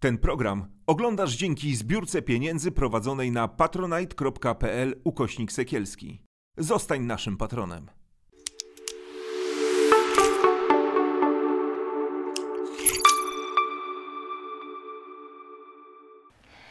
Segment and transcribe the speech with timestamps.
[0.00, 6.22] Ten program oglądasz dzięki zbiórce pieniędzy prowadzonej na patronite.pl ukośnik sekielski.
[6.56, 7.86] Zostań naszym patronem.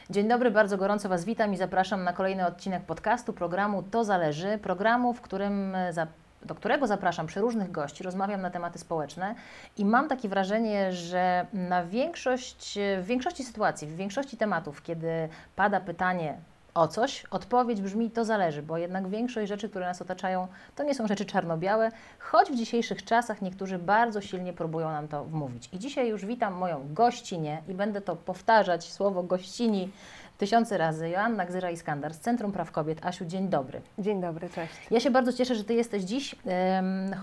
[0.09, 4.59] Dzień dobry, bardzo gorąco Was witam i zapraszam na kolejny odcinek podcastu programu To Zależy,
[4.61, 6.07] programu, w którym e, za,
[6.45, 9.35] do którego zapraszam przeróżnych gości, rozmawiam na tematy społeczne
[9.77, 15.79] i mam takie wrażenie, że na większość, w większości sytuacji, w większości tematów, kiedy pada
[15.79, 16.37] pytanie
[16.77, 20.95] o coś, odpowiedź brzmi to zależy, bo jednak większość rzeczy, które nas otaczają, to nie
[20.95, 25.69] są rzeczy czarno-białe, choć w dzisiejszych czasach niektórzy bardzo silnie próbują nam to wmówić.
[25.73, 29.91] I dzisiaj już witam moją gościnię i będę to powtarzać, słowo gościni
[30.37, 31.09] tysiące razy.
[31.09, 33.05] Joanna Gzyra-Iskandar z Centrum Praw Kobiet.
[33.05, 33.81] Asiu, dzień dobry.
[33.99, 34.73] Dzień dobry, cześć.
[34.91, 36.35] Ja się bardzo cieszę, że Ty jesteś dziś,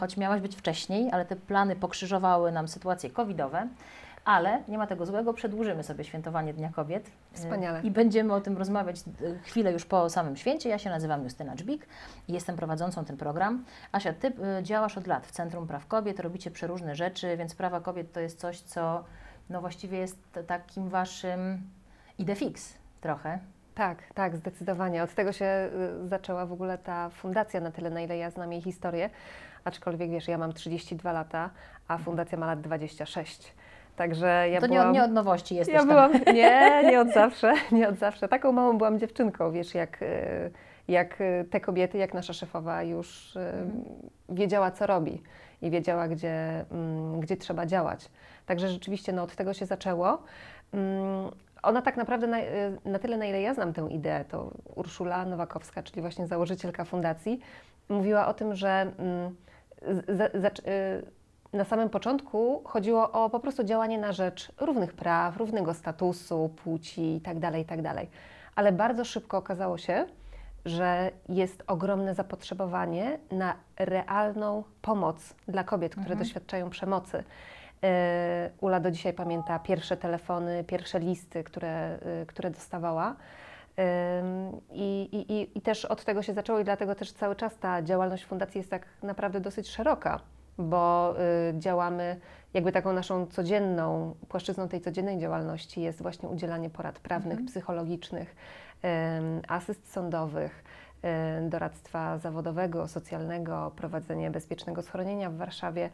[0.00, 3.68] choć miałaś być wcześniej, ale te plany pokrzyżowały nam sytuacje covidowe.
[4.24, 7.10] Ale nie ma tego złego, przedłużymy sobie świętowanie Dnia Kobiet.
[7.32, 7.78] Wspaniale.
[7.78, 9.02] E, I będziemy o tym rozmawiać e,
[9.42, 10.68] chwilę już po samym święcie.
[10.68, 11.86] Ja się nazywam Justyna Dżbik
[12.28, 13.64] i jestem prowadzącą ten program.
[13.92, 17.80] Asia, Ty e, działasz od lat w Centrum Praw Kobiet, robicie przeróżne rzeczy, więc prawa
[17.80, 19.04] kobiet to jest coś, co
[19.50, 21.62] no właściwie jest takim Waszym
[22.18, 23.38] idee fix trochę.
[23.74, 25.02] Tak, tak, zdecydowanie.
[25.02, 25.70] Od tego się
[26.04, 29.10] y, zaczęła w ogóle ta fundacja na tyle, na ile ja znam jej historię.
[29.64, 31.50] Aczkolwiek wiesz, ja mam 32 lata,
[31.88, 33.54] a fundacja ma lat 26.
[33.96, 34.82] Także ja to byłam...
[34.82, 35.88] nie, od, nie od nowości jesteś Ja tam.
[35.88, 38.28] byłam, nie, nie od zawsze, nie od zawsze.
[38.28, 40.50] Taką małą byłam dziewczynką, wiesz, jak, y,
[40.88, 43.40] jak y, te kobiety, jak nasza szefowa już y,
[44.28, 45.22] wiedziała, co robi
[45.62, 48.10] i wiedziała, gdzie, mm, gdzie trzeba działać.
[48.46, 50.22] Także rzeczywiście no, od tego się zaczęło.
[51.64, 52.44] Ona tak naprawdę na, y,
[52.84, 57.40] na tyle, na ile ja znam tę ideę, to Urszula Nowakowska, czyli właśnie założycielka fundacji,
[57.88, 59.36] mówiła o tym, że mm,
[60.08, 60.52] za, za, y,
[61.52, 67.14] na samym początku chodziło o po prostu działanie na rzecz równych praw, równego statusu, płci
[67.14, 68.06] itd., itd.
[68.56, 70.06] Ale bardzo szybko okazało się,
[70.64, 76.18] że jest ogromne zapotrzebowanie na realną pomoc dla kobiet, które Mhm.
[76.18, 77.24] doświadczają przemocy.
[77.84, 83.16] E, Ula do dzisiaj pamięta pierwsze telefony, pierwsze listy, które, y, które dostawała.
[84.72, 88.24] I, i, i- też od tego się zaczęło i dlatego też cały czas ta działalność
[88.24, 90.20] fundacji jest tak naprawdę dosyć szeroka,
[90.58, 91.14] bo
[91.50, 92.20] y, działamy
[92.54, 97.46] jakby taką naszą codzienną, płaszczyzną tej codziennej działalności jest właśnie udzielanie porad prawnych, Mhm.
[97.48, 98.36] psychologicznych,
[99.48, 100.64] asyst sądowych,
[101.48, 105.90] doradztwa zawodowego, socjalnego, prowadzenie bezpiecznego schronienia w Warszawie,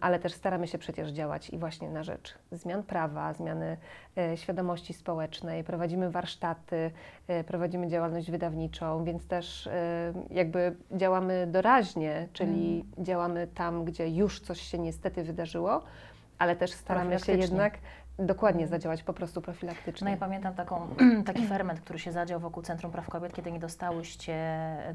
[0.00, 3.76] ale też staramy się przecież działać i właśnie na rzecz zmian prawa, zmiany
[4.16, 6.90] e, świadomości społecznej, prowadzimy warsztaty,
[7.28, 14.40] e, prowadzimy działalność wydawniczą, więc też e, jakby działamy doraźnie, czyli działamy tam, gdzie już
[14.40, 15.82] coś się niestety wydarzyło,
[16.38, 17.78] ale też staramy się jednak
[18.18, 20.04] dokładnie zadziałać po prostu profilaktycznie.
[20.04, 20.88] No ja pamiętam taką,
[21.26, 24.36] taki ferment, który się zadział wokół Centrum Praw Kobiet, kiedy nie dostałyście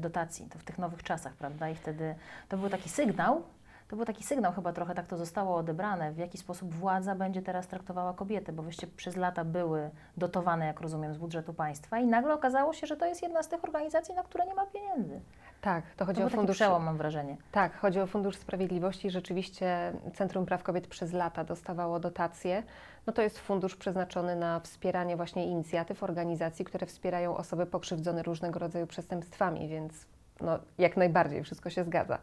[0.00, 1.70] dotacji, to w tych nowych czasach, prawda?
[1.70, 2.14] I wtedy
[2.48, 3.42] to był taki sygnał,
[3.88, 7.42] to był taki sygnał, chyba trochę tak to zostało odebrane, w jaki sposób władza będzie
[7.42, 12.06] teraz traktowała kobiety, bo wyście przez lata były dotowane, jak rozumiem, z budżetu państwa i
[12.06, 15.20] nagle okazało się, że to jest jedna z tych organizacji, na które nie ma pieniędzy.
[15.60, 17.36] Tak, to To chodzi był o fundusz przełom, mam wrażenie.
[17.52, 19.10] Tak, chodzi o Fundusz Sprawiedliwości.
[19.10, 22.62] Rzeczywiście Centrum Praw Kobiet przez lata dostawało dotacje.
[23.06, 28.58] No to jest fundusz przeznaczony na wspieranie właśnie inicjatyw, organizacji, które wspierają osoby pokrzywdzone różnego
[28.58, 30.06] rodzaju przestępstwami, więc
[30.40, 32.18] no, jak najbardziej wszystko się zgadza.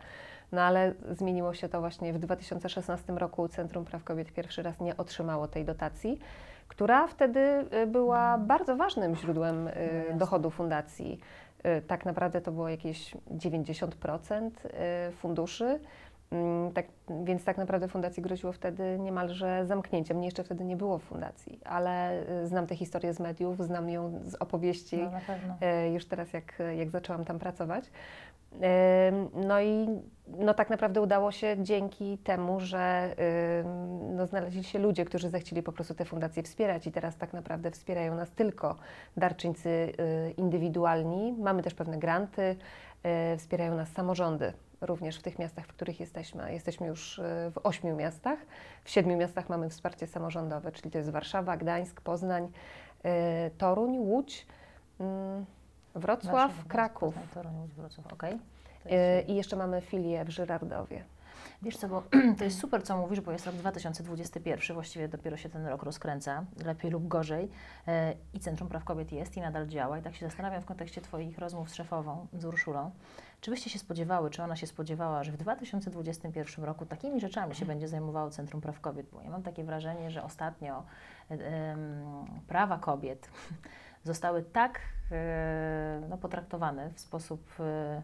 [0.51, 3.47] No ale zmieniło się to właśnie w 2016 roku.
[3.47, 6.19] Centrum Praw Kobiet pierwszy raz nie otrzymało tej dotacji,
[6.67, 7.39] która wtedy
[7.83, 9.73] y, była bardzo ważnym źródłem y,
[10.11, 11.19] No dochodu fundacji.
[11.65, 15.79] Y, Tak naprawdę to było jakieś 90% y, funduszy.
[16.31, 16.85] Mm, Tak,
[17.23, 20.17] więc tak naprawdę fundacji groziło wtedy niemalże zamknięciem.
[20.17, 24.19] Mnie jeszcze wtedy nie było w fundacji, ale znam tę historię z mediów, znam ją
[24.23, 27.85] z opowieści No, już teraz, jak, jak zaczęłam tam pracować.
[29.33, 29.87] No i
[30.37, 33.15] no tak naprawdę udało się dzięki temu, że
[34.15, 37.71] no znaleźli się ludzie, którzy zechcieli po prostu te fundacje wspierać i teraz tak naprawdę
[37.71, 38.75] wspierają nas tylko
[39.17, 41.33] darczyńcy y, indywidualni.
[41.39, 42.55] Mamy też pewne granty,
[43.33, 46.53] y, wspierają nas samorządy również w tych miastach, w których jesteśmy.
[46.53, 48.39] Jesteśmy już y, w ośmiu miastach.
[48.83, 52.51] W siedmiu miastach mamy wsparcie samorządowe, czyli to jest Warszawa, Gdańsk, Poznań,
[53.57, 54.47] Toruń, Łódź,
[54.99, 55.45] mm,
[55.95, 57.13] Wrocław, Warszawa, Kraków.
[57.13, 58.39] Poznań, Toruń, Łódź, Wrocław, okej.
[58.83, 61.03] To y, jest- I jeszcze mamy filię w Żyrardowie.
[61.61, 62.03] Wiesz co, bo
[62.37, 66.45] to jest super, co mówisz, bo jest rok 2021, właściwie dopiero się ten rok rozkręca,
[66.65, 67.49] lepiej lub gorzej.
[67.87, 69.97] E, I Centrum Praw Kobiet jest i nadal działa.
[69.97, 72.91] I tak się zastanawiam w kontekście Twoich rozmów z szefową, z Urszulą,
[73.41, 77.65] Czy byście się spodziewały, czy ona się spodziewała, że w 2021 roku takimi rzeczami się
[77.65, 79.05] będzie zajmowało Centrum Praw Kobiet?
[79.11, 80.83] Bo ja mam takie wrażenie, że ostatnio
[81.29, 83.29] em, prawa kobiet
[84.03, 84.79] zostały tak
[86.09, 88.01] no, potraktowane w sposób e,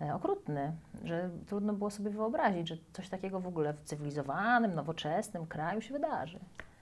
[0.00, 0.72] e, okrutny,
[1.04, 5.92] że trudno było sobie wyobrazić, że coś takiego w ogóle w cywilizowanym, nowoczesnym kraju się
[5.92, 6.38] wydarzy.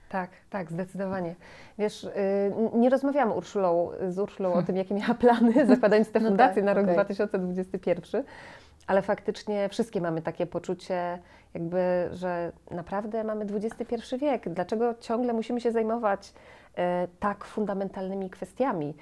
[0.09, 1.35] Tak, tak, zdecydowanie.
[1.77, 2.09] Wiesz, y,
[2.73, 6.65] nie rozmawiałam Urszulą, z Urszulą o tym, jakie miała plany, zakładając tę No fundację tak,
[6.65, 6.95] na rok okej.
[6.95, 8.23] 2021,
[8.87, 11.19] ale faktycznie wszystkie mamy takie poczucie,
[11.53, 14.49] jakby, że naprawdę mamy XXI wiek.
[14.49, 16.33] Dlaczego ciągle musimy się zajmować
[16.77, 18.95] e, tak fundamentalnymi kwestiami?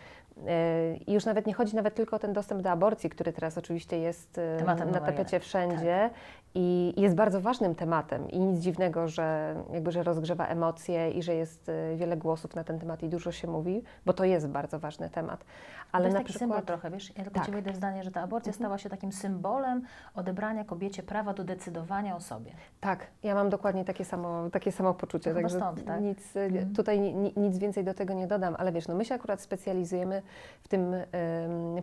[1.08, 3.98] I już nawet nie chodzi nawet tylko o ten dostęp do aborcji, który teraz oczywiście
[3.98, 6.10] jest e, Tematem na tapecie wszędzie
[6.56, 11.36] i jest bardzo ważnym tematem i nic dziwnego, że jakby, że rozgrzewa emocje i że
[11.36, 14.80] jest e, wiele głosów na ten temat i dużo się mówi, bo to jest bardzo
[14.80, 15.44] ważny temat.
[15.92, 17.46] Ale to jest na taki przykład symbol trochę, wiesz, ja tylko Tak.
[17.46, 18.56] Ci wejdę w zdanie, że ta aborcja Mhm.
[18.66, 19.82] stała się takim symbolem
[20.16, 22.52] odebrania kobiecie prawa do decydowania o sobie.
[22.80, 25.30] Tak, ja mam dokładnie takie samo, takie samo poczucie.
[25.30, 26.02] Chyba także stąd, tak?
[26.02, 26.74] nic, e, Mhm.
[26.76, 29.42] Tutaj ni, ni- nic więcej do tego nie dodam, ale wiesz, no my się akurat
[29.42, 30.22] specjalizujemy
[30.64, 31.06] w tym em,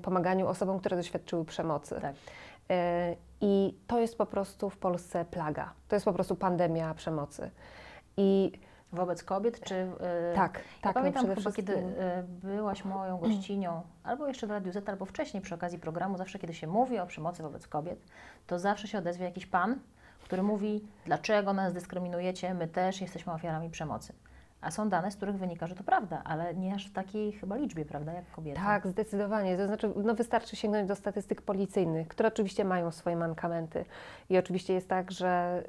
[0.02, 1.94] pomaganiu osobom, które doświadczyły przemocy.
[2.00, 2.14] Tak.
[3.40, 5.72] I to jest po prostu w Polsce plaga.
[5.88, 7.50] To jest po prostu pandemia przemocy.
[8.16, 8.52] I
[8.92, 9.74] Wobec kobiet, czy...
[9.74, 14.46] yy, tak, tak, no pamiętam przede chyba, kiedy wszystkim- y, byłaś moją gościnią, albo jeszcze
[14.46, 17.68] w Radiu Z, albo wcześniej przy okazji programu, zawsze kiedy się mówi o przemocy wobec
[17.68, 17.98] kobiet,
[18.46, 19.78] to zawsze się odezwie jakiś pan,
[20.22, 24.12] który mówi, dlaczego nas dyskryminujecie, my też jesteśmy ofiarami przemocy.
[24.60, 27.56] A są dane, z których wynika, że to prawda, ale nie aż w takiej chyba
[27.56, 28.60] liczbie, prawda, jak kobiety.
[28.60, 29.56] Tak, zdecydowanie.
[29.56, 33.84] To znaczy, no wystarczy sięgnąć do statystyk policyjnych, które oczywiście mają swoje mankamenty.
[34.30, 35.62] I oczywiście jest tak, że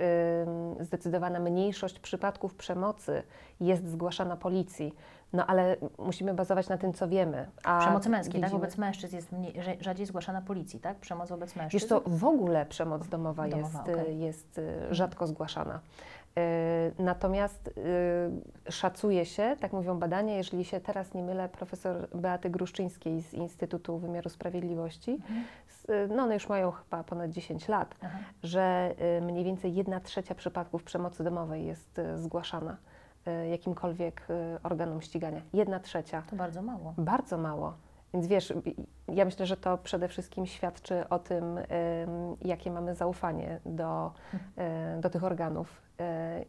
[0.78, 3.24] ym, zdecydowana mniejszość przypadków przemocy
[3.60, 4.94] jest zgłaszana policji.
[5.34, 7.48] No ale musimy bazować na tym, co wiemy.
[7.64, 8.50] A Przemocy męskiej, tak?
[8.50, 10.98] widzimy- Wobec mężczyzn jest mniej, rza- rzadziej zgłaszana policji, tak?
[10.98, 11.82] Przemoc wobec mężczyzn.
[11.84, 13.58] Wiesz to w ogóle przemoc domowa, Domowa,
[13.88, 14.20] jest, okej.
[14.20, 15.80] jest y, rzadko zgłaszana.
[16.38, 17.68] Y, Natomiast
[18.68, 23.34] y, szacuje się, tak mówią badania, jeżeli się teraz nie mylę, profesor Beaty Gruszczyńskiej z
[23.34, 25.44] Instytutu Wymiaru Sprawiedliwości, Mhm.
[25.90, 27.96] y, no one już mają chyba ponad 10 lat,
[28.44, 32.78] że mniej więcej 1 trzecia przypadków przemocy domowej jest zgłaszana
[33.52, 34.28] jakimkolwiek
[34.64, 35.42] organom ścigania.
[35.54, 36.24] 1 trzecia.
[36.30, 36.94] To bardzo mało.
[36.98, 37.74] Bardzo mało.
[38.14, 38.54] Więc wiesz,
[39.08, 41.66] ja myślę, że to przede wszystkim świadczy o tym, ym,
[42.42, 44.12] jakie mamy zaufanie do,
[44.98, 46.04] y, do tych organów y,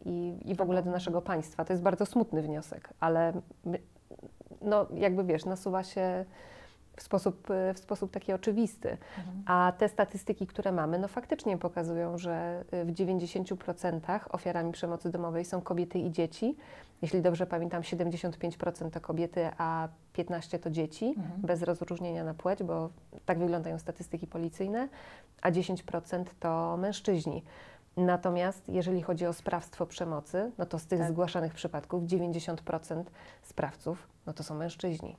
[0.05, 1.65] i, i w ogóle do naszego państwa.
[1.65, 3.33] To jest bardzo smutny wniosek, ale
[3.65, 3.79] my,
[4.61, 6.25] no, jakby wiesz, nasuwa się
[6.95, 8.89] w sposób, y, w sposób taki oczywisty.
[9.17, 9.43] Mhm.
[9.45, 15.45] A te statystyki, które mamy, no faktycznie pokazują, że y, w 90% ofiarami przemocy domowej
[15.45, 16.55] są kobiety i dzieci.
[17.01, 21.41] Jeśli dobrze pamiętam, 75% to kobiety, a 15% to dzieci, Mhm.
[21.41, 22.89] bez rozróżnienia na płeć, bo
[23.25, 24.87] tak wyglądają statystyki policyjne,
[25.41, 27.43] a 10% to mężczyźni.
[27.97, 31.09] Natomiast jeżeli chodzi o sprawstwo przemocy, no to z tych Tak.
[31.09, 33.03] zgłaszanych przypadków 90%
[33.41, 35.15] sprawców, no to są mężczyźni.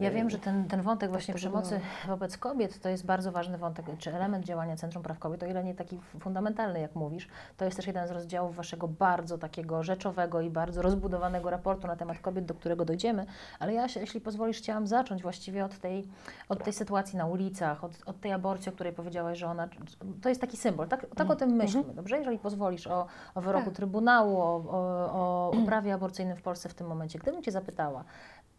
[0.00, 3.86] Ja wiem, że ten, ten wątek właśnie przemocy wobec kobiet to jest bardzo ważny wątek,
[3.98, 7.28] czy element działania Centrum Praw Kobiet, o ile nie taki fundamentalny, jak mówisz.
[7.56, 11.96] To jest też jeden z rozdziałów Waszego bardzo takiego rzeczowego i bardzo rozbudowanego raportu na
[11.96, 13.26] temat kobiet, do którego dojdziemy.
[13.58, 16.08] Ale ja, się, jeśli pozwolisz, chciałam zacząć właściwie od tej,
[16.48, 19.68] od tej sytuacji na ulicach, od, od tej aborcji, o której powiedziałaś, że ona,
[20.22, 20.88] to jest taki symbol.
[20.88, 22.18] Tak, tak o tym myślimy, dobrze?
[22.18, 23.74] Jeżeli pozwolisz o, o wyroku Tak.
[23.74, 27.18] Trybunału, o, o, o prawie aborcyjnym w Polsce w tym momencie.
[27.18, 28.04] Gdybym Cię zapytała,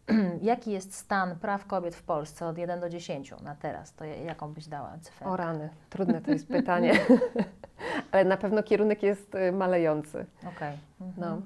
[0.42, 4.52] jaki jest stan praw kobiet w Polsce od 1 do 10 na teraz, to jaką
[4.52, 5.26] byś dała cyfrę?
[5.26, 6.92] O rany, trudne to jest pytanie,
[8.12, 10.26] ale na pewno kierunek jest y, malejący.
[10.56, 10.78] Okej.
[11.00, 11.14] Mhm.
[11.16, 11.42] No.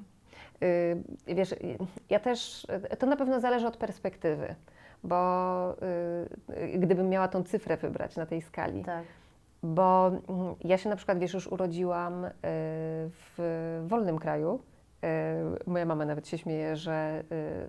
[0.62, 1.78] Y, Wiesz, y,
[2.10, 2.66] ja też,
[2.98, 4.54] to na pewno zależy od perspektywy,
[5.04, 5.76] bo
[6.50, 9.04] y, y, gdybym miała tą cyfrę wybrać na tej skali, Tak.
[9.62, 12.26] bo mm, ja się na przykład, wiesz, już urodziłam
[13.12, 14.60] w wolnym kraju.
[15.04, 17.22] Y, Moja mama nawet się śmieje, że,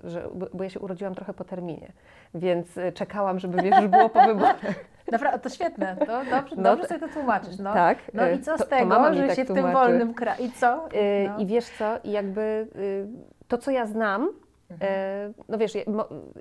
[0.03, 1.91] y, że bo- ja się urodziłam trochę po terminie,
[2.33, 4.61] więc y, czekałam, żeby wiesz, już było po wyborach.
[5.11, 7.57] Naprawdę, to świetne, to dobrze, No dobrze sobie to tłumaczysz.
[7.59, 7.97] No, tak.
[8.13, 9.73] no i co z to- tego, że tak się w tym tłumaczy.
[9.73, 10.87] wolnym kraju, i co?
[11.29, 11.39] No.
[11.39, 13.07] I wiesz co, i jakby y,
[13.47, 14.29] to, co ja znam,
[14.69, 14.91] Mhm.
[14.95, 15.73] e, no wiesz,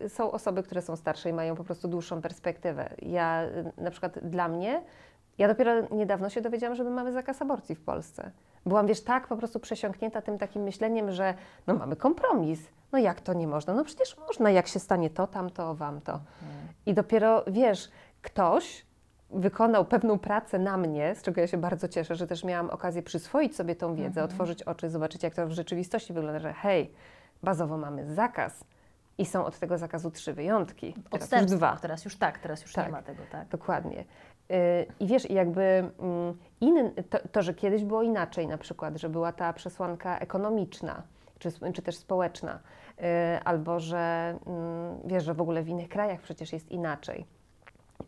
[0.08, 2.88] są osoby, które są starsze i mają po prostu dłuższą perspektywę.
[3.02, 3.42] Ja
[3.78, 4.82] y, na przykład dla mnie,
[5.38, 8.30] ja dopiero niedawno się dowiedziałam, że my mamy zakaz aborcji w Polsce.
[8.66, 11.34] Byłam, wiesz, tak po prostu przesiąknięta tym takim myśleniem, że
[11.66, 12.60] no mamy kompromis.
[12.92, 13.74] No jak to nie można?
[13.74, 16.20] No przecież można, jak się stanie to, tamto, wam to.
[16.86, 17.90] I dopiero, wiesz,
[18.22, 18.86] ktoś
[19.30, 23.02] wykonał pewną pracę na mnie, z czego ja się bardzo cieszę, że też miałam okazję
[23.02, 24.24] przyswoić sobie tą wiedzę, Mhm.
[24.24, 26.92] otworzyć oczy, zobaczyć, jak to w rzeczywistości wygląda, że hej,
[27.42, 28.64] bazowo mamy zakaz,
[29.18, 30.94] I są od tego zakazu trzy wyjątki.
[31.10, 31.76] Teraz już dwa.
[31.82, 32.86] Teraz już tak, teraz już Tak.
[32.86, 33.48] nie ma tego, tak?
[33.48, 34.04] Dokładnie.
[34.52, 39.08] Y, I wiesz, jakby mm, inny, to, to, że kiedyś było inaczej, na przykład, że
[39.08, 41.02] była ta przesłanka ekonomiczna,
[41.38, 42.58] czy, czy też społeczna,
[42.98, 43.02] y,
[43.44, 47.26] albo że mm, wiesz, że w ogóle w innych krajach przecież jest inaczej,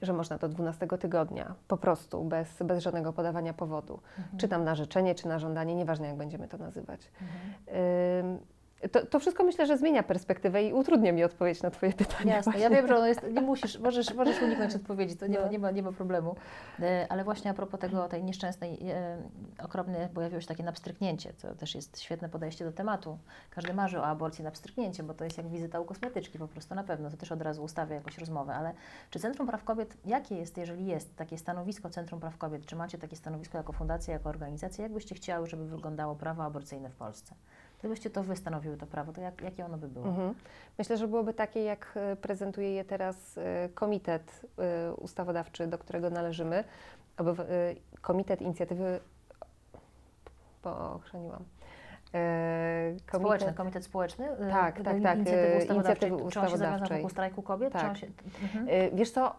[0.02, 4.00] że można do 12 tygodnia po prostu, bez, bez żadnego podawania powodu,
[4.38, 7.10] czy tam na życzenie, czy na żądanie, nieważne jak będziemy to nazywać.
[8.20, 8.38] Ym,
[8.92, 12.32] To, to wszystko myślę, że zmienia perspektywę i utrudnia mi odpowiedź na Twoje pytanie.
[12.32, 15.44] Jasne, ja wiem, że ono jest, nie musisz, możesz, możesz uniknąć odpowiedzi, to nie, ma,
[15.44, 15.50] No.
[15.52, 16.36] nie, ma, nie ma problemu.
[16.80, 19.18] E, Ale właśnie a propos tego, tej nieszczęsnej, e,
[19.64, 23.18] okropnie pojawiło się takie napstryknięcie, co też jest świetne podejście do tematu.
[23.50, 26.74] Każdy marzy o aborcji na pstryknięcie, bo to jest jak wizyta u kosmetyczki po prostu,
[26.74, 28.72] na pewno, to też od razu ustawia jakąś rozmowę, ale
[29.10, 32.98] czy Centrum Praw Kobiet, jakie jest, jeżeli jest takie stanowisko Centrum Praw Kobiet, czy macie
[32.98, 37.34] takie stanowisko jako fundacja, jako organizacja, jak byście chciały, żeby wyglądało prawo aborcyjne w Polsce?
[37.84, 40.06] Gdybyście to wy stanowiły to prawo, to jak, jakie ono by było?
[40.06, 40.34] Mhm.
[40.78, 46.10] Myślę, że byłoby takie, jak e, prezentuje je teraz e, Komitet e, Ustawodawczy, do którego
[46.10, 46.64] należymy.
[48.00, 49.00] Komitet Inicjatywy.
[50.62, 51.44] Pochrzeniłam.
[52.14, 54.28] E, Społeczny, komitet społeczny?
[54.50, 56.08] Tak, tak, tak, Inicjatywy ustawodawczej.
[56.08, 57.72] inicjatywy Czy on się zawiązał wokół strajku kobiet?
[57.72, 57.96] Tak.
[57.96, 58.06] się,
[58.42, 58.66] mhm.
[58.96, 59.34] Wiesz co,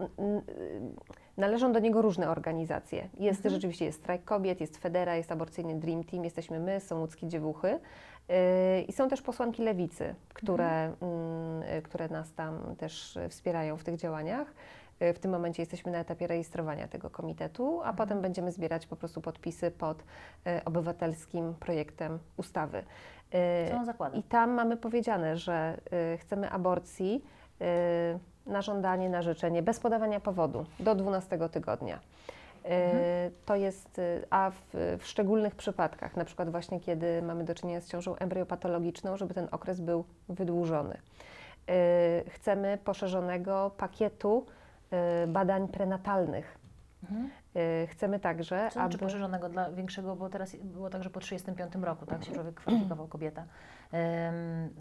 [1.37, 3.09] należą do niego różne organizacje.
[3.19, 3.55] Jest Mhm.
[3.55, 7.79] rzeczywiście jest Strajk Kobiet, jest Federa, jest Aborcyjny Dream Team, jesteśmy my, są łódzkie dziewuchy
[8.87, 10.95] i są też posłanki lewicy, które, Mhm.
[11.11, 14.53] mm, e, które nas tam też e, wspierają w tych działaniach.
[14.99, 17.95] E, W tym momencie jesteśmy na etapie rejestrowania tego komitetu, a Mhm.
[17.95, 20.03] potem będziemy zbierać po prostu podpisy pod
[20.45, 22.83] e, obywatelskim projektem ustawy.
[23.31, 24.17] E, Co on zakłada?
[24.17, 25.77] i tam mamy powiedziane, że
[26.13, 27.23] y, chcemy aborcji
[28.45, 31.99] na żądanie, na życzenie, bez podawania powodu do 12 tygodnia.
[32.65, 37.55] Y, To jest, y, a w, w szczególnych przypadkach, na przykład właśnie kiedy mamy do
[37.55, 40.97] czynienia z ciążą embryopatologiczną, żeby ten okres był wydłużony.
[41.69, 44.45] Y, Chcemy poszerzonego pakietu
[45.27, 46.57] badań prenatalnych.
[47.03, 47.29] Mhm.
[47.87, 49.05] Chcemy także, Co znaczy aby...
[49.05, 53.07] poszerzonego dla większego, bo teraz było tak, że po 35 roku tak się człowiek kwalifikował,
[53.07, 53.45] kobieta.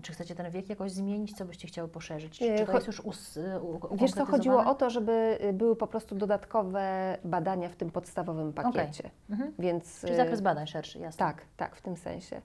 [0.02, 1.37] Czy chcecie ten wiek jakoś zmienić?
[1.37, 2.38] Co byście chciały poszerzyć?
[2.38, 3.61] Czy, Nie, czy to jest już us, y,
[3.92, 8.52] Wiesz co, chodziło o to, żeby y, były po prostu dodatkowe badania w tym podstawowym
[8.52, 9.11] pakiecie.
[9.30, 9.52] Mhm.
[9.58, 11.18] Więc, Czyli y, zakres badań szerszy, jasne.
[11.18, 12.37] Tak, tak, w tym sensie.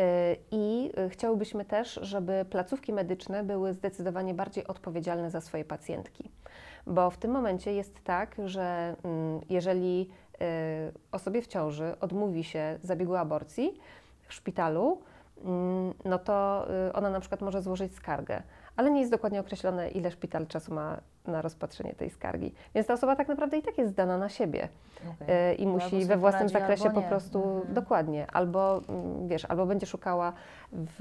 [0.00, 6.30] Y, I y, chciałybyśmy też, żeby placówki medyczne były zdecydowanie bardziej odpowiedzialne za swoje pacjentki.
[6.86, 12.78] Bo w tym momencie jest tak, że mm, jeżeli y, osobie w ciąży odmówi się
[12.82, 13.74] zabiegu aborcji
[14.28, 15.02] w szpitalu,
[16.04, 18.42] no to y, ona na przykład może złożyć skargę,
[18.76, 22.54] ale nie jest dokładnie określone, ile szpital czasu ma na rozpatrzenie tej skargi.
[22.74, 24.68] Więc ta osoba tak naprawdę i tak jest zdana na siebie.
[25.28, 27.74] E, i musi albo we własnym zakresie po prostu Mhm.
[27.74, 30.32] dokładnie, albo mm, wiesz, albo będzie szukała
[30.72, 31.00] w,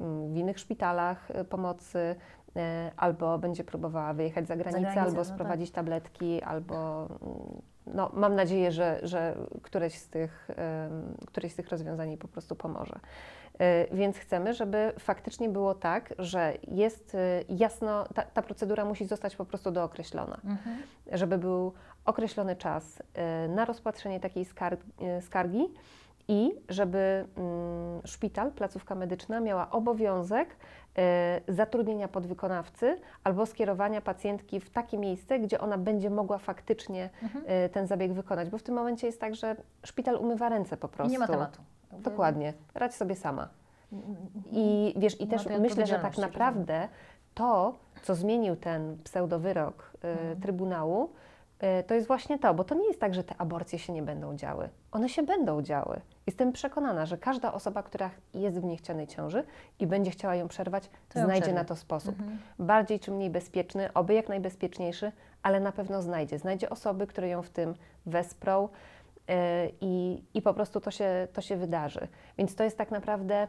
[0.00, 2.16] mm, w innych szpitalach e, pomocy,
[2.56, 8.10] e, albo będzie próbowała wyjechać za granicę, granicę, albo no sprowadzić tabletki, albo mm, no,
[8.12, 10.48] mam nadzieję, że, że któreś, z tych,
[11.26, 13.00] któreś z tych rozwiązań jej po prostu pomoże.
[13.58, 19.04] E, Więc chcemy, żeby faktycznie było tak, że jest e, jasno, ta, ta procedura musi
[19.06, 20.76] zostać po prostu dookreślona Mhm.
[21.12, 21.72] żeby był
[22.04, 24.76] określony czas e, na rozpatrzenie takiej skar-
[25.20, 25.68] skargi
[26.28, 30.56] i żeby mm, szpital, placówka medyczna miała obowiązek
[31.48, 37.44] zatrudnienia podwykonawcy albo skierowania pacjentki w takie miejsce, gdzie ona będzie mogła faktycznie Mhm.
[37.72, 38.50] ten zabieg wykonać.
[38.50, 41.12] Bo w tym momencie jest tak, że szpital umywa ręce po I prostu.
[41.12, 41.62] nie ma tematu.
[41.92, 42.52] Dokładnie.
[42.74, 43.48] Radź sobie sama.
[43.92, 44.16] Mhm.
[44.52, 46.88] I wiesz, i Nie ma też myślę, że tak naprawdę
[47.34, 50.40] to, co zmienił ten pseudowyrok y, Mhm.
[50.40, 51.10] Trybunału,
[51.80, 54.02] y, to jest właśnie to, bo to nie jest tak, że te aborcje się nie
[54.02, 54.68] będą działy.
[54.92, 56.00] One się będą działy.
[56.26, 59.44] Jestem przekonana, że każda osoba, która jest w niechcianej ciąży
[59.78, 62.20] i będzie chciała ją przerwać, To znajdzie na to sposób.
[62.20, 62.38] Mhm.
[62.58, 66.38] Bardziej czy mniej bezpieczny, oby jak najbezpieczniejszy, ale na pewno znajdzie.
[66.38, 67.74] Znajdzie osoby, które ją w tym
[68.06, 68.68] wesprą
[69.80, 72.08] i, i po prostu to się, to się wydarzy.
[72.38, 73.48] Więc to jest tak naprawdę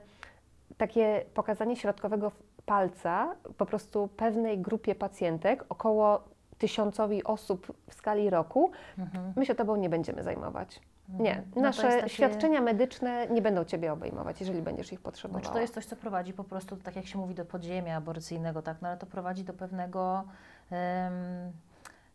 [0.78, 2.32] takie pokazanie środkowego
[2.66, 6.24] palca po prostu pewnej grupie pacjentek, około
[6.58, 8.72] tysiącowi osób w skali roku.
[8.98, 9.34] Mhm.
[9.36, 10.80] My się Tobą nie będziemy zajmować.
[11.20, 15.42] Nie, No nasze takie- świadczenia medyczne nie będą Ciebie obejmować, jeżeli będziesz ich potrzebowała.
[15.44, 18.62] Znaczy to jest coś, co prowadzi po prostu, tak jak się mówi, do podziemia aborcyjnego,
[18.62, 20.24] tak, no ale to prowadzi do pewnego
[20.72, 21.14] em,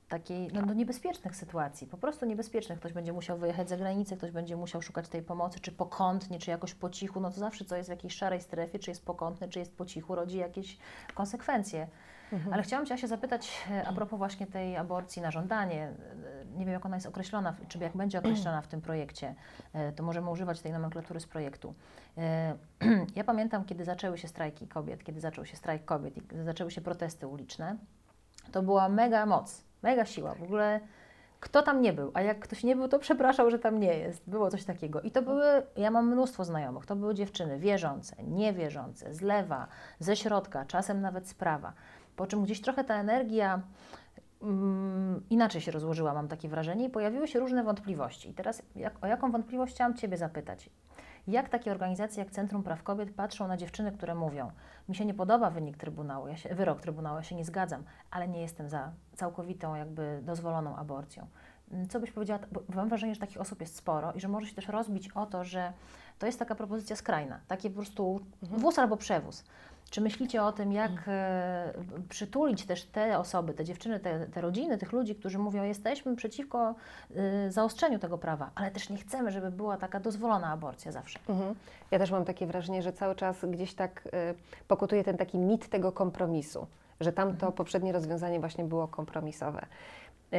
[0.08, 2.78] takiej, no, do niebezpiecznych sytuacji, po prostu niebezpiecznych.
[2.78, 6.50] Ktoś będzie musiał wyjechać za granicę, ktoś będzie musiał szukać tej pomocy, czy pokątnie, czy
[6.50, 9.48] jakoś po cichu, no to zawsze co jest w jakiejś szarej strefie, czy jest pokątne,
[9.48, 10.78] czy jest po cichu, rodzi jakieś
[11.14, 11.88] konsekwencje.
[12.32, 12.54] Mhm.
[12.54, 15.82] Ale chciałam Cię się zapytać e, a propos właśnie tej aborcji na żądanie.
[15.82, 19.34] E, nie wiem jak ona jest określona, czy jak będzie określona w tym projekcie,
[19.72, 21.74] e, to możemy używać tej nomenklatury z projektu.
[23.16, 26.80] Ja pamiętam, kiedy zaczęły się strajki kobiet, kiedy zaczął się strajk kobiet i zaczęły się
[26.80, 27.76] protesty uliczne,
[28.52, 30.34] to była mega moc, mega siła.
[30.34, 30.80] W ogóle
[31.44, 34.22] kto tam nie był, a jak ktoś nie był, to przepraszał, że tam nie jest.
[34.26, 35.00] Było coś takiego.
[35.00, 35.44] I to były,
[35.76, 39.66] ja mam mnóstwo znajomych, to były dziewczyny wierzące, niewierzące, z lewa,
[39.98, 41.72] ze środka, czasem nawet z prawa.
[42.16, 43.60] Po czym gdzieś trochę ta energia
[44.42, 48.30] mm, inaczej się rozłożyła, mam takie wrażenie, i pojawiły się różne wątpliwości.
[48.30, 50.70] I teraz jak, o jaką wątpliwość chciałam Ciebie zapytać?
[51.26, 54.50] Jak takie organizacje jak Centrum Praw Kobiet patrzą na dziewczyny, które mówią:
[54.88, 58.28] Mi się nie podoba wynik Trybunału, ja się, wyrok Trybunału, ja się nie zgadzam, ale
[58.28, 61.26] nie jestem za całkowitą, jakby dozwoloną aborcją.
[61.72, 64.46] Mm, Co byś powiedziała, bo mam wrażenie, że takich osób jest sporo i że może
[64.46, 65.72] się też rozbić o to, że
[66.18, 69.44] to jest taka propozycja skrajna, takie po prostu wóz albo przewóz.
[69.90, 71.72] Czy myślicie o tym, jak e,
[72.08, 76.74] przytulić też te osoby, te dziewczyny, te, te rodziny, tych ludzi, którzy mówią, jesteśmy przeciwko
[77.16, 81.18] e, zaostrzeniu tego prawa, ale też nie chcemy, żeby była taka dozwolona aborcja zawsze.
[81.28, 81.54] Mhm.
[81.90, 84.10] Ja też mam takie wrażenie, że cały czas gdzieś tak y,
[84.68, 86.66] pokutuje ten taki mit tego kompromisu,
[87.00, 89.66] że tamto poprzednie rozwiązanie właśnie było kompromisowe.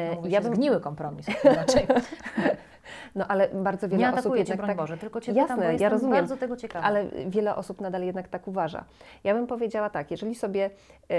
[0.10, 1.88] No, mówi ja bym, zgniły kompromis inaczej.
[3.16, 5.84] no ale bardzo wiele Nie osób jednak broń tak, Boże, tylko Cię Jasne, pytam, bo
[5.84, 6.86] ja rozumiem, bardzo tego ciekawa.
[6.86, 8.86] ale wiele osób nadal jednak tak uważa.
[9.24, 10.70] Ja bym powiedziała tak, jeżeli sobie,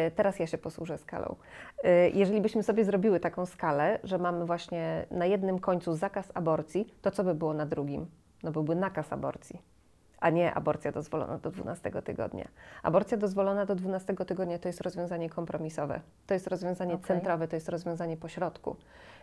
[0.06, 1.36] y, teraz ja się posłużę skalą,
[1.84, 6.94] y, jeżeli byśmy sobie zrobiły taką skalę, że mamy właśnie na jednym końcu zakaz aborcji,
[7.02, 8.06] to co by było na drugim?
[8.42, 9.75] No byłby nakaz aborcji
[10.20, 12.48] a nie aborcja dozwolona do 12 tygodnia.
[12.82, 17.06] Aborcja dozwolona do 12 tygodnia to jest rozwiązanie kompromisowe, to jest rozwiązanie Okej.
[17.06, 18.76] centrowe, to jest rozwiązanie pośrodku.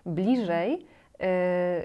[0.05, 1.25] Bliżej, y,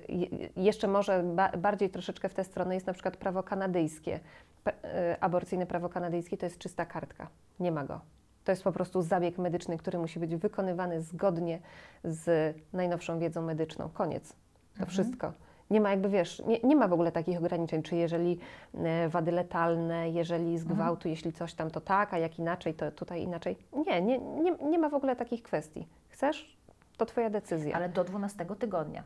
[0.09, 4.21] je- jeszcze może ba, bardziej troszeczkę w tę stronę jest na przykład prawo kanadyjskie.
[4.65, 4.73] P-
[5.13, 7.27] y, aborcyjne prawo kanadyjskie to jest czysta kartka,
[7.61, 8.01] nie ma go.
[8.45, 11.59] To jest po prostu zabieg medyczny, który musi być wykonywany zgodnie
[12.05, 13.89] z najnowszą wiedzą medyczną.
[13.89, 14.33] Koniec.
[14.81, 15.33] To wszystko.
[15.71, 18.39] Nie ma jakby, wiesz, nie, nie ma w ogóle takich ograniczeń, czy jeżeli
[18.75, 22.91] e, wady letalne, jeżeli z gwałtu, jeśli coś tam, to tak, a jak inaczej, to
[22.93, 23.57] tutaj inaczej.
[23.87, 25.87] Nie, nie, nie, nie ma w ogóle takich kwestii.
[26.09, 26.59] Chcesz?
[26.97, 27.77] To Twoja decyzja.
[27.77, 29.03] Ale do 12 tygodnia.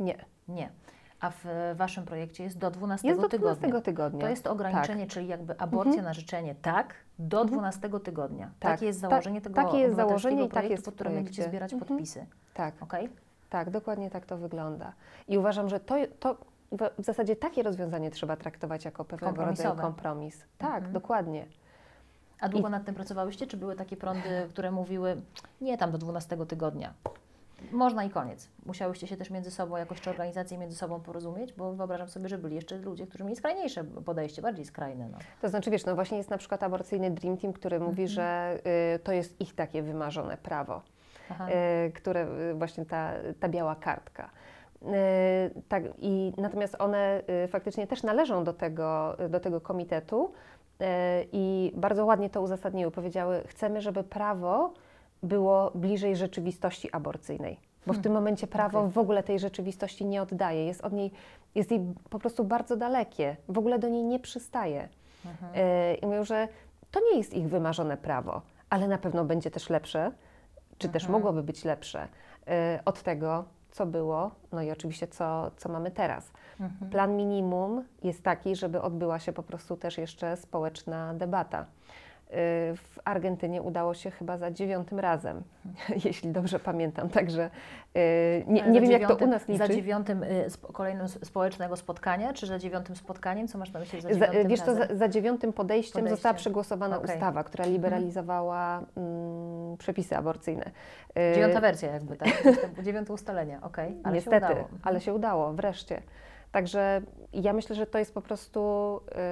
[0.00, 0.24] nie.
[0.48, 0.70] Nie.
[1.20, 1.44] A w
[1.74, 3.54] Waszym projekcie jest do 12 Jest do tygodnia.
[3.68, 4.20] 12 tygodnia.
[4.20, 8.50] To jest to ograniczenie, czyli jakby aborcja na życzenie tak, do 12 tygodnia.
[8.60, 8.72] Tak.
[8.72, 11.42] Takie jest Ta- założenie tego takie jest założenie i tak jest w pod którym będziecie
[11.42, 11.88] zbierać Mhm.
[11.88, 12.26] podpisy.
[12.54, 13.08] Tak, Okej?
[13.50, 14.92] Tak, dokładnie tak to wygląda.
[15.28, 16.36] I uważam, że to, to
[16.72, 20.44] w- zasadzie takie rozwiązanie trzeba traktować jako pewnego rodzaju kompromis.
[20.58, 20.92] Tak, Mhm.
[20.92, 21.46] dokładnie.
[22.40, 23.46] A długo nad tym pracowałyście?
[23.46, 25.16] Czy były takie prądy, które mówiły,
[25.60, 26.94] nie tam do 12 tygodnia?
[27.72, 28.48] Można i koniec.
[28.66, 32.38] Musiałyście się też między sobą, jakoś czy organizacje między sobą porozumieć, bo wyobrażam sobie, że
[32.38, 35.08] byli jeszcze ludzie, którzy mieli skrajniejsze podejście, bardziej skrajne.
[35.08, 35.18] No.
[35.40, 38.08] To znaczy, wiesz, no właśnie jest na przykład aborcyjny Dream Team, który mówi, Mhm.
[38.08, 38.58] że
[38.94, 40.82] y, to jest ich takie wymarzone prawo.
[41.30, 44.30] Y, które y, właśnie ta, ta biała kartka.
[44.82, 44.86] Y,
[45.68, 50.32] tak, i natomiast one faktycznie też należą do tego, do tego komitetu
[51.32, 52.90] i bardzo ładnie to uzasadniły.
[52.90, 54.72] Powiedziały, chcemy, żeby prawo
[55.22, 57.58] było bliżej rzeczywistości aborcyjnej.
[57.86, 58.92] Bo w tym momencie prawo okej.
[58.92, 61.12] w ogóle tej rzeczywistości nie oddaje, jest od niej,
[61.54, 64.88] jest jej po prostu bardzo dalekie, w ogóle do niej nie przystaje.
[65.26, 65.52] Mhm.
[65.54, 66.48] E, I mówią, że
[66.90, 70.12] to nie jest ich wymarzone prawo, ale na pewno będzie też lepsze,
[70.78, 71.12] czy też Mhm.
[71.12, 72.08] mogłoby być lepsze
[72.48, 76.30] e, od tego, co było, no i oczywiście co, co mamy teraz.
[76.60, 76.90] Mhm.
[76.90, 81.66] Plan minimum jest taki, żeby odbyła się po prostu też jeszcze społeczna debata.
[82.30, 82.34] E,
[82.76, 85.42] W Argentynie udało się chyba za dziewiątym razem,
[86.04, 87.08] jeśli dobrze pamiętam.
[87.08, 87.50] Także
[87.94, 88.00] e,
[88.46, 89.58] nie, nie za wiem, jak to u dziewiątym- nas liczy.
[89.58, 93.48] Za dziewiątym y, kolejnym społecznego spotkania, czy za dziewiątym spotkaniem?
[93.48, 94.98] Co masz na myśli za Za, dziewiątym wiesz, to za, razem?
[94.98, 96.96] za dziewiątym podejściem, została przegłosowana.
[96.96, 97.14] Mhm.
[97.16, 100.70] ustawa, która liberalizowała mm, przepisy aborcyjne.
[101.18, 102.28] Y, Dziewiąta wersja jakby, tak?
[102.84, 103.96] Dziewiąte ustalenia, okej.
[104.04, 104.68] Ale Niestety, się udało.
[104.82, 106.02] ale się udało, wreszcie.
[106.52, 107.00] Także
[107.32, 108.60] ja myślę, że to jest po prostu,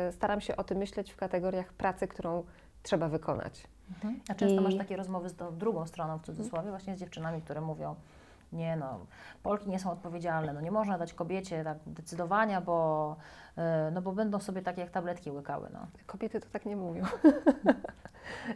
[0.08, 2.42] y, staram się o tym myśleć w kategoriach pracy, którą
[2.86, 3.64] trzeba wykonać.
[3.94, 4.20] Mhm.
[4.28, 7.42] A często I- masz takie rozmowy z tą drugą stroną, w cudzysłowie, właśnie z dziewczynami,
[7.42, 7.94] które mówią,
[8.52, 8.98] nie no,
[9.42, 13.16] Polki nie są odpowiedzialne, no nie można dać kobiecie tak decydowania, bo,
[13.92, 15.86] no bo będą sobie takie jak tabletki łykały, no.
[16.06, 17.04] Kobiety to tak nie mówią.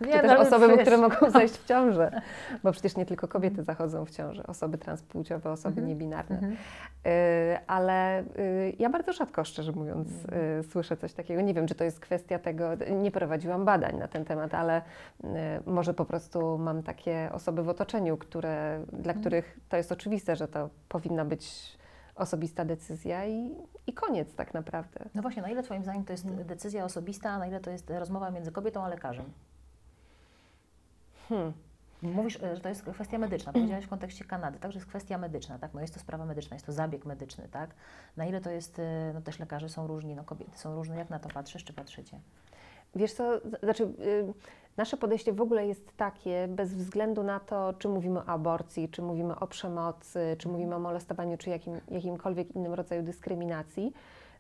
[0.01, 2.21] Nie, Czy też no, osoby, wiesz, które mogą zajść w ciążę.
[2.63, 5.89] Bo przecież nie tylko kobiety zachodzą w ciążę, osoby transpłciowe, osoby Mhm.
[5.89, 6.37] niebinarne.
[6.37, 6.53] Mhm.
[6.53, 6.57] Y,
[7.67, 8.25] ale y,
[8.79, 10.09] ja bardzo rzadko, szczerze mówiąc,
[10.61, 11.41] y, słyszę coś takiego.
[11.41, 14.83] Nie wiem, czy to jest kwestia tego, nie prowadziłam badań na ten temat, ale
[15.25, 15.27] y,
[15.67, 20.49] może po prostu mam takie osoby w otoczeniu, które, dla których to jest oczywiste, że
[20.49, 21.79] to powinna być
[22.20, 23.54] osobista decyzja i,
[23.87, 25.04] i koniec tak naprawdę.
[25.14, 26.46] No właśnie, na ile Twoim zdaniem to jest Mhm.
[26.46, 29.24] decyzja osobista, a na ile to jest rozmowa między kobietą a lekarzem?
[31.28, 31.52] Hmm.
[32.02, 33.52] Mówisz, e, że to jest kwestia medyczna.
[33.52, 35.74] Powiedziałaś w kontekście Kanady, także jest kwestia medyczna, tak?
[35.74, 37.70] No jest to sprawa medyczna, jest to zabieg medyczny, tak?
[38.16, 40.96] Na ile to jest, e, no też lekarze są różni, no kobiety są różne.
[40.96, 42.20] Jak na to patrzysz, czy patrzycie?
[42.94, 44.33] Wiesz co, znaczy y,
[44.76, 49.03] nasze podejście w ogóle jest takie, bez względu na to, czy mówimy o aborcji, czy
[49.03, 53.92] mówimy o przemocy, czy mówimy o molestowaniu, czy jakim, jakimkolwiek innym rodzaju dyskryminacji,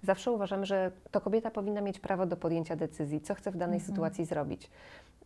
[0.02, 3.80] zawsze uważamy, że to kobieta powinna mieć prawo do podjęcia decyzji, co chce w danej
[3.80, 4.70] sytuacji zrobić.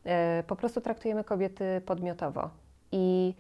[0.05, 2.51] E, Po prostu traktujemy kobiety podmiotowo
[2.93, 3.35] i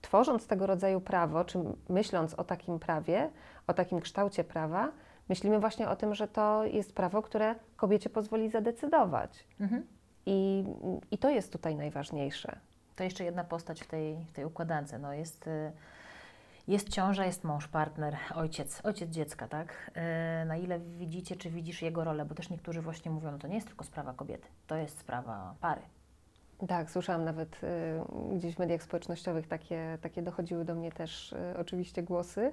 [0.00, 1.58] tworząc tego rodzaju prawo, czy
[1.88, 3.30] myśląc o takim prawie,
[3.66, 4.92] o takim kształcie prawa,
[5.28, 9.44] myślimy właśnie o tym, że to jest prawo, które kobiecie pozwoli zadecydować.
[9.60, 9.86] Mhm.
[10.26, 10.64] I,
[11.10, 12.58] I to jest tutaj najważniejsze.
[12.96, 14.94] To jeszcze jedna postać w tej, w tej układance.
[15.00, 15.72] No jest, y,
[16.68, 19.90] jest ciąża, jest mąż, partner, ojciec, ojciec dziecka, tak?
[20.42, 22.24] Y, Na ile widzicie, czy widzisz jego rolę?
[22.24, 25.54] Bo też niektórzy właśnie mówią, no to nie jest tylko sprawa kobiety, to jest sprawa
[25.60, 25.80] pary.
[26.68, 31.54] Tak, słyszałam nawet y, gdzieś w mediach społecznościowych takie, takie dochodziły do mnie też y,
[31.58, 32.52] oczywiście głosy.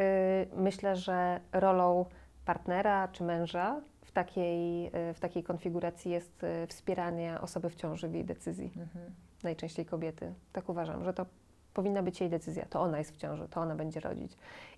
[0.00, 2.04] Y, myślę, że rolą
[2.44, 8.08] partnera czy męża w takiej, y, w takiej konfiguracji jest y, wspieranie osoby w ciąży
[8.08, 9.14] w jej decyzji, Mhm.
[9.42, 10.34] najczęściej kobiety.
[10.52, 11.26] Tak uważam, że to
[11.74, 12.66] powinna być jej decyzja.
[12.70, 14.32] To ona jest w ciąży, to ona będzie rodzić.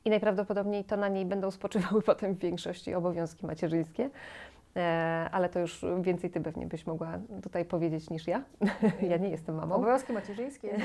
[0.05, 4.11] I najprawdopodobniej to na niej będą spoczywały potem w większości obowiązki macierzyńskie.
[4.77, 8.43] E, ale to już więcej ty pewnie byś mogła tutaj powiedzieć niż ja.
[9.11, 9.75] ja nie jestem mamą.
[9.75, 10.77] Obowiązki macierzyńskie.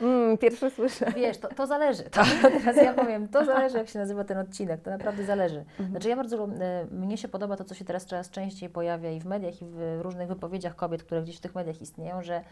[0.00, 1.12] Mm, pierwsze słyszę.
[1.16, 2.02] Wiesz, to, to zależy.
[2.02, 2.22] To,
[2.58, 4.80] teraz ja powiem, to zależy, jak się nazywa ten odcinek.
[4.80, 5.64] To naprawdę zależy.
[5.90, 9.20] Znaczy ja bardzo, e, mnie się podoba to, co się teraz coraz częściej pojawia i
[9.20, 12.44] w mediach, i w różnych wypowiedziach kobiet, które gdzieś w tych mediach istnieją, że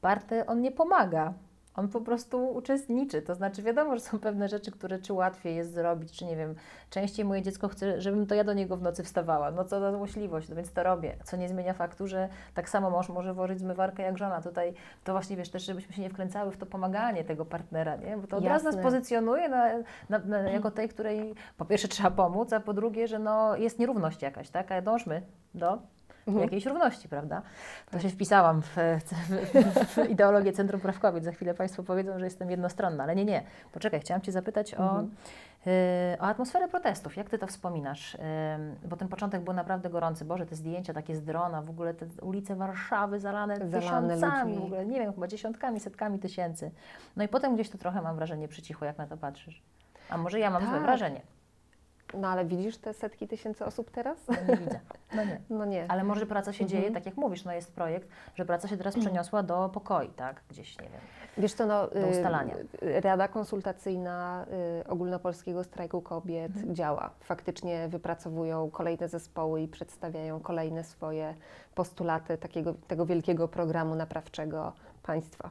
[0.00, 1.32] partner, on nie pomaga.
[1.76, 3.22] On po prostu uczestniczy.
[3.22, 6.54] To znaczy, wiadomo, że są pewne rzeczy, które czy łatwiej jest zrobić, czy nie wiem,
[6.90, 9.50] częściej moje dziecko chce, żebym to ja do niego w nocy wstawała.
[9.50, 11.16] No co za złośliwość, no więc to robię.
[11.24, 14.42] Co nie zmienia faktu, że tak samo mąż może włożyć zmywarkę jak żona.
[14.42, 18.16] Tutaj to właśnie wiesz też, żebyśmy się nie wkręcały w to pomaganie tego partnera, nie?
[18.16, 19.70] Bo to od razu nas pozycjonuje na,
[20.08, 23.78] na, na, jako tej, której po pierwsze trzeba pomóc, a po drugie, że no, jest
[23.78, 24.72] nierówność jakaś, tak?
[24.72, 25.22] A dążmy
[25.54, 25.78] do
[26.40, 27.42] jakiejś równości, prawda?
[27.90, 31.24] To się wpisałam w, w, w ideologię Centrum Praw Kobiet.
[31.24, 33.42] Za chwilę Państwo powiedzą, że jestem jednostronna, ale nie, nie.
[33.72, 37.16] Poczekaj, chciałam Cię zapytać o, y, o atmosferę protestów.
[37.16, 38.14] Jak Ty to wspominasz?
[38.14, 38.20] Ym,
[38.88, 40.24] bo ten początek był naprawdę gorący.
[40.24, 44.62] Boże, te zdjęcia takie z drona, w ogóle te ulice Warszawy zalane, Zalane tysiącami, ludźmi.
[44.62, 46.70] w ogóle, nie wiem, chyba dziesiątkami, setkami tysięcy.
[47.16, 49.62] No i potem gdzieś to trochę, mam wrażenie, przycichło, jak na to patrzysz.
[50.10, 50.82] A może ja mam złe Tak.
[50.82, 51.20] wrażenie?
[52.16, 54.18] No ale widzisz te setki tysięcy osób teraz?
[54.28, 54.80] No nie widzę.
[55.14, 55.40] No nie.
[55.58, 55.84] No nie.
[55.88, 56.68] Ale może praca się Mhm.
[56.82, 60.42] dzieje, tak jak mówisz, no jest projekt, że praca się teraz przeniosła do pokoi, tak?
[60.48, 61.00] Gdzieś, nie wiem.
[61.38, 62.54] Wiesz co, no, do ustalania.
[62.82, 64.46] y, Rada Konsultacyjna
[64.80, 66.74] y, Ogólnopolskiego Strajku Kobiet Mhm.
[66.74, 67.10] działa.
[67.20, 71.34] Faktycznie wypracowują kolejne zespoły i przedstawiają kolejne swoje
[71.74, 75.50] postulaty takiego, tego wielkiego programu naprawczego państwa.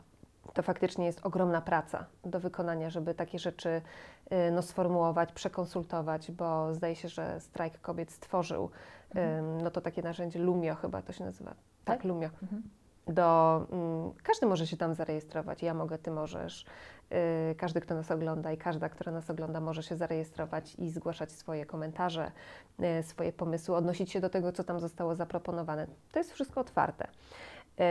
[0.54, 3.82] To faktycznie jest ogromna praca do wykonania, żeby takie rzeczy
[4.32, 8.70] y, no, sformułować, przekonsultować, bo zdaje się, że strajk kobiet stworzył
[9.16, 11.50] ym, no to takie narzędzie Lumio chyba to się nazywa.
[11.50, 11.58] Tak,
[11.98, 12.04] Tak?
[12.04, 12.62] Lumio Mhm.
[13.08, 13.58] do.
[13.72, 15.64] Mm, każdy może się tam zarejestrować.
[15.64, 16.66] Ja mogę, ty możesz.
[17.12, 21.32] Yy, każdy, kto nas ogląda i każda, która nas ogląda, może się zarejestrować i zgłaszać
[21.32, 22.32] swoje komentarze,
[23.02, 25.88] swoje pomysły, odnosić się do tego, co tam zostało zaproponowane.
[26.12, 27.08] To jest wszystko otwarte.
[27.78, 27.86] Yy,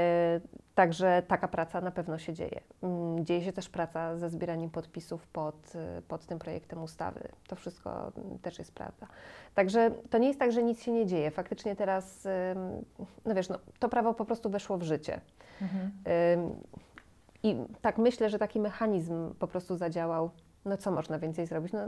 [0.75, 2.61] Także taka praca na pewno się dzieje.
[2.83, 7.29] Mm, Dzieje się też praca ze zbieraniem podpisów pod, yy, pod tym projektem ustawy.
[7.49, 9.07] To wszystko mm, też jest prawda.
[9.55, 11.31] Także to nie jest tak, że nic się nie dzieje.
[11.31, 12.29] Faktycznie teraz,
[13.25, 15.21] no wiesz, no, to prawo po prostu weszło w życie.
[15.63, 15.93] Mhm.
[17.43, 20.31] I tak myślę, że taki mechanizm po prostu zadziałał.
[20.65, 21.73] No co można więcej zrobić?
[21.73, 21.81] No,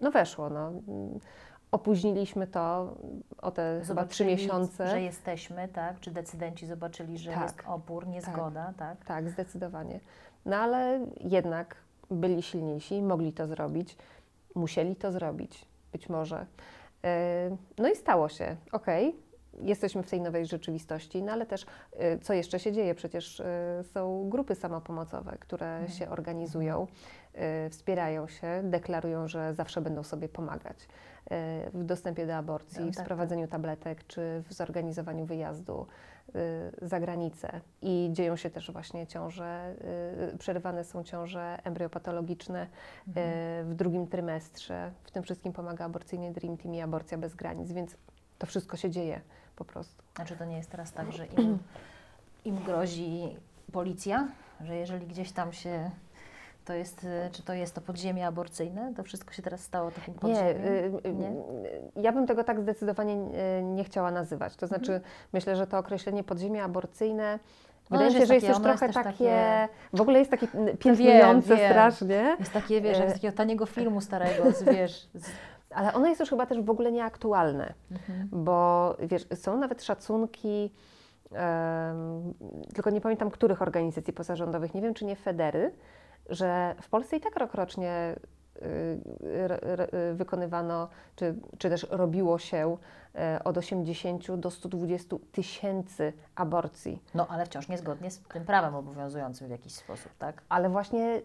[0.00, 0.50] no weszło.
[0.50, 0.72] No.
[1.72, 2.94] Opóźniliśmy to
[3.42, 4.86] o te chyba trzy miesiące.
[4.90, 6.00] że jesteśmy, tak?
[6.00, 7.42] Czy decydenci zobaczyli, że Tak.
[7.42, 9.04] jest opór, niezgoda, tak?
[9.04, 10.00] Tak, zdecydowanie.
[10.46, 11.76] No ale jednak
[12.10, 13.96] byli silniejsi, mogli to zrobić,
[14.54, 16.46] musieli to zrobić, być może.
[17.02, 17.08] Yy,
[17.78, 18.56] No i stało się.
[18.72, 19.16] Okej,
[19.58, 21.66] jesteśmy w tej nowej rzeczywistości, no ale też
[21.98, 22.94] yy, co jeszcze się dzieje?
[22.94, 23.38] Przecież
[23.78, 26.86] yy, są grupy samopomocowe, które się organizują,
[27.34, 30.88] yy, wspierają się, deklarują, że zawsze będą sobie pomagać
[31.72, 35.86] w dostępie do aborcji, No, w tak, sprowadzeniu tabletek czy w zorganizowaniu wyjazdu
[36.28, 37.60] y, za granicę.
[37.82, 39.74] I dzieją się też właśnie ciąże,
[40.34, 43.12] y, przerywane są ciąże embryopatologiczne y,
[43.64, 44.92] w drugim trymestrze.
[45.04, 47.96] W tym wszystkim pomaga aborcyjny Dream Team i aborcja bez granic, więc
[48.40, 49.20] to wszystko się dzieje
[49.56, 50.02] po prostu.
[50.16, 51.58] Znaczy to nie jest teraz tak, że im,
[52.44, 53.36] im grozi
[53.72, 54.28] policja,
[54.60, 55.90] że jeżeli gdzieś tam się
[56.64, 60.20] to jest, czy to jest to podziemie aborcyjne, to wszystko się teraz stało takim Nie,
[60.20, 60.64] podziemiem?
[60.66, 61.28] y, y, Nie?
[61.28, 63.14] y, ja bym tego tak zdecydowanie
[63.58, 64.56] y, nie chciała nazywać.
[64.56, 65.00] To znaczy,
[65.32, 67.38] myślę, że to określenie podziemie aborcyjne
[67.90, 70.30] Wydaje mi się, jest że jest takie- jest trochę też takie, takie- w ogóle jest
[70.30, 70.46] takie
[70.78, 71.70] piętnujące wiem.
[71.70, 75.26] strasznie, Jest takie, wiesz, jak z takiego taniego filmu starego, z, wiesz, z,
[75.74, 78.28] ale ono jest już chyba też w ogóle nieaktualne, Mhm.
[78.32, 80.70] bo wiesz, są nawet szacunki,
[81.32, 82.34] em,
[82.74, 85.72] tylko nie pamiętam których organizacji pozarządowych, nie wiem czy nie Federy,
[86.28, 88.16] że w Polsce i tak rokrocznie
[88.56, 92.76] y, wykonywano, czy, czy też robiło się
[93.14, 97.02] e, od 80 do 120 tysięcy aborcji.
[97.14, 100.42] no ale wciąż niezgodnie z tym prawem obowiązującym w jakiś sposób, tak?
[100.48, 101.20] Ale właśnie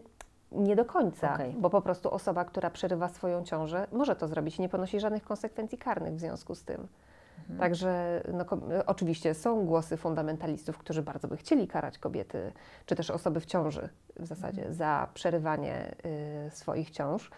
[0.52, 1.54] nie do końca, Okej.
[1.60, 5.24] bo po prostu osoba, która przerywa swoją ciążę, może to zrobić i nie ponosi żadnych
[5.24, 6.88] konsekwencji karnych w związku z tym.
[7.40, 7.60] Mhm.
[7.60, 8.46] Także no,
[8.86, 12.52] oczywiście są głosy fundamentalistów, którzy bardzo by chcieli karać kobiety,
[12.86, 14.74] czy też osoby w ciąży w zasadzie Mhm.
[14.74, 15.96] za przerywanie
[16.48, 17.32] y, swoich ciąż,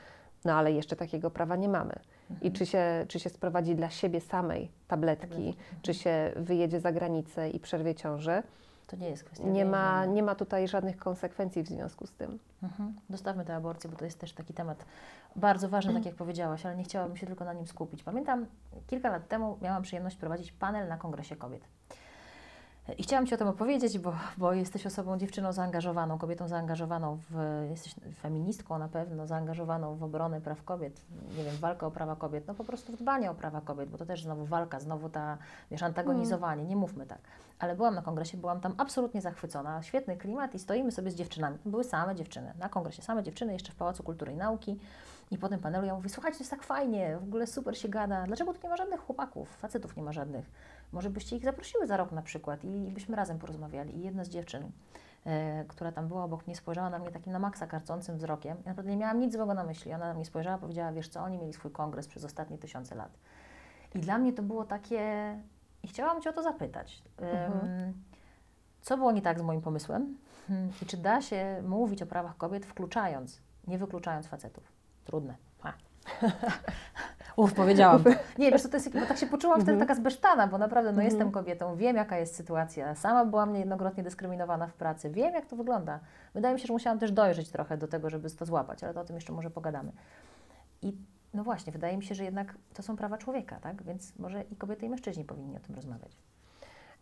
[0.46, 1.94] no ale jeszcze takiego prawa nie mamy.
[2.30, 2.42] Mhm.
[2.42, 5.58] I czy się, czy się sprowadzi dla siebie samej tabletki, Tabletki.
[5.82, 8.44] czy się wyjedzie za granicę i przerwie ciążę,
[8.88, 12.40] To nie jest kwestia nie ma, nie ma tutaj żadnych konsekwencji w związku z tym.
[12.64, 12.94] Mhm.
[13.10, 14.86] Dostawmy tę aborcję, bo to jest też taki temat
[15.36, 18.04] bardzo ważny, tak jak powiedziałaś, ale nie chciałabym się tylko na nim skupić.
[18.04, 18.46] Pamiętam,
[18.88, 21.62] kilka lat temu miałam przyjemność prowadzić panel na Kongresie Kobiet.
[22.98, 27.66] I chciałam Ci o tym opowiedzieć, bo, bo jesteś osobą, dziewczyną zaangażowaną, kobietą zaangażowaną w,
[27.70, 31.02] jesteś feministką na pewno, zaangażowaną w obronę praw kobiet,
[31.38, 33.98] nie wiem, walkę o prawa kobiet, no po prostu w dbanie o prawa kobiet, bo
[33.98, 35.38] to też znowu walka, znowu ta,
[35.72, 37.20] wiesz, antagonizowanie, nie mówmy tak.
[37.60, 41.58] Ale byłam na kongresie, byłam tam absolutnie zachwycona, świetny klimat i stoimy sobie z dziewczynami.
[41.66, 44.80] Były same dziewczyny na kongresie, same dziewczyny, jeszcze w Pałacu Kultury i Nauki.
[45.32, 47.90] I po tym panelu ja mówię, słuchajcie, to jest tak fajnie, w ogóle super się
[47.90, 48.24] gada.
[48.28, 50.46] Dlaczego tu nie ma żadnych chłopaków, facetów nie ma żadnych?
[50.92, 53.98] Może byście ich zaprosiły za rok na przykład i byśmy razem porozmawiali.
[53.98, 54.72] I jedna z dziewczyn,
[55.26, 58.58] e, która tam była obok mnie, spojrzała na mnie takim na maksa karcącym wzrokiem.
[58.58, 59.94] Ja naprawdę nie miałam nic złego na myśli.
[59.94, 63.18] Ona na mnie spojrzała, powiedziała, wiesz co, oni mieli swój kongres przez ostatnie tysiące lat.
[63.96, 65.02] I dla mnie to było takie...
[65.84, 67.04] I chciałam Cię o to zapytać.
[67.18, 67.94] Em,
[68.82, 70.18] Co było nie tak z moim pomysłem?
[70.82, 74.72] I czy da się mówić o prawach kobiet wkluczając, nie wykluczając facetów?
[75.06, 75.36] Trudne.
[75.62, 75.74] Ha.
[77.38, 78.04] Uf, powiedziałam.
[78.40, 81.32] Nie, wiesz to jest, bo tak się poczułam wtedy taka zbesztana, bo naprawdę no, jestem
[81.32, 82.96] kobietą, wiem jaka jest sytuacja.
[82.96, 86.00] Sama byłam niejednokrotnie dyskryminowana w pracy, wiem jak to wygląda.
[86.34, 89.02] Wydaje mi się, że musiałam też dojrzeć trochę do tego, żeby to złapać, ale to
[89.02, 89.92] o tym jeszcze może pogadamy.
[90.82, 90.94] I
[91.34, 93.84] no właśnie, wydaje mi się, że jednak to są prawa człowieka, tak?
[93.84, 96.18] Więc może i kobiety i mężczyźni powinni o tym rozmawiać.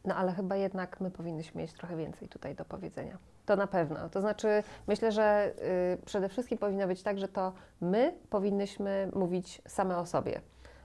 [0.05, 3.17] No ale chyba jednak my powinnyśmy mieć trochę więcej tutaj do powiedzenia.
[3.45, 4.09] To na pewno.
[4.09, 5.53] To znaczy, myślę, że
[5.93, 10.41] y, przede wszystkim powinno być tak, że to my powinnyśmy mówić same o sobie,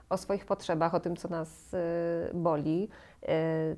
[0.08, 2.88] o swoich potrzebach, o tym, co nas y, boli,
[3.22, 3.26] y,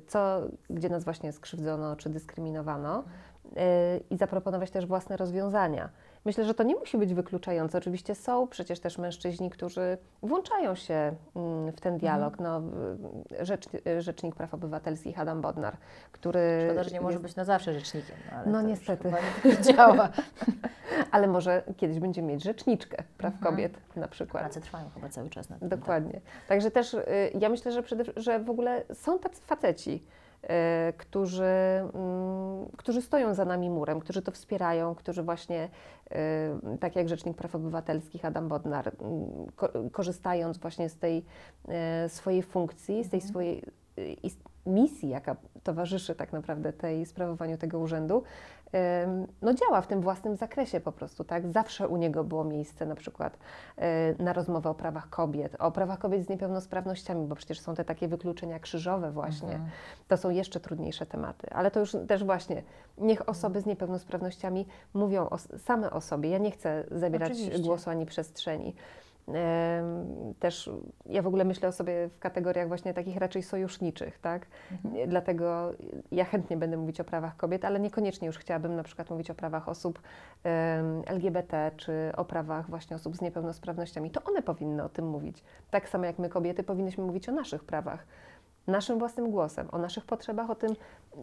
[0.07, 3.03] co, gdzie nas właśnie skrzywdzono czy dyskryminowano
[3.45, 5.89] y, i zaproponować też własne rozwiązania.
[6.25, 7.77] Myślę, że to nie musi być wykluczające.
[7.77, 12.39] Oczywiście są przecież też mężczyźni, którzy włączają się mm, w ten dialog.
[12.39, 12.61] No,
[13.41, 13.65] rzecz,
[13.99, 15.77] Rzecznik Praw Obywatelskich Adam Bodnar,
[16.11, 16.39] który.
[16.65, 18.15] Szkoda, że nie może jest- być na zawsze rzecznikiem.
[18.31, 19.11] No, ale No niestety.
[19.45, 20.09] nie tak działa.
[21.11, 23.51] Ale może kiedyś będziemy mieć rzeczniczkę praw Mhm.
[23.53, 24.43] kobiet na przykład.
[24.43, 25.69] Prace trwają chyba cały czas na tym.
[25.69, 25.79] tak.
[25.79, 26.21] Dokładnie.
[26.47, 27.03] Także też y,
[27.39, 30.03] ja myślę, że, przede, że w ogóle są tacy faceci,
[30.97, 31.43] którzy,
[31.93, 35.69] mm, którzy stoją za nami murem, którzy to wspierają, którzy właśnie,
[36.75, 41.25] y, tak jak Rzecznik Praw Obywatelskich Adam Bodnar, mm, ko, korzystając właśnie z tej
[42.05, 43.63] y, swojej funkcji, z tej swojej
[43.99, 48.23] y, ist- misji, jaka towarzyszy tak naprawdę tej sprawowaniu tego urzędu,
[49.41, 51.47] no działa w tym własnym zakresie po prostu, tak?
[51.47, 53.37] Zawsze u niego było miejsce na przykład
[54.17, 57.85] y, na rozmowę o prawach kobiet, o prawach kobiet z niepełnosprawnościami, bo przecież są te
[57.85, 59.51] takie wykluczenia krzyżowe właśnie.
[59.51, 59.69] Mhm.
[60.07, 62.63] To są jeszcze trudniejsze tematy, ale to już też właśnie
[62.97, 66.29] niech osoby z niepełnosprawnościami mówią o, same o sobie.
[66.29, 67.59] Ja nie chcę zabierać Oczywiście.
[67.59, 68.75] głosu ani przestrzeni.
[70.39, 70.69] Też
[71.05, 74.45] ja w ogóle myślę o sobie w kategoriach właśnie takich raczej sojuszniczych, tak?
[74.71, 75.09] Mhm.
[75.09, 75.71] Dlatego
[76.11, 79.35] ja chętnie będę mówić o prawach kobiet, ale niekoniecznie już chciałabym na przykład mówić o
[79.35, 80.01] prawach osób
[81.05, 84.11] LGBT czy o prawach właśnie osób z niepełnosprawnościami.
[84.11, 85.43] To one powinny o tym mówić.
[85.71, 88.05] Tak samo jak my kobiety powinnyśmy mówić o naszych prawach.
[88.67, 90.75] Naszym własnym głosem, o naszych potrzebach, o tym,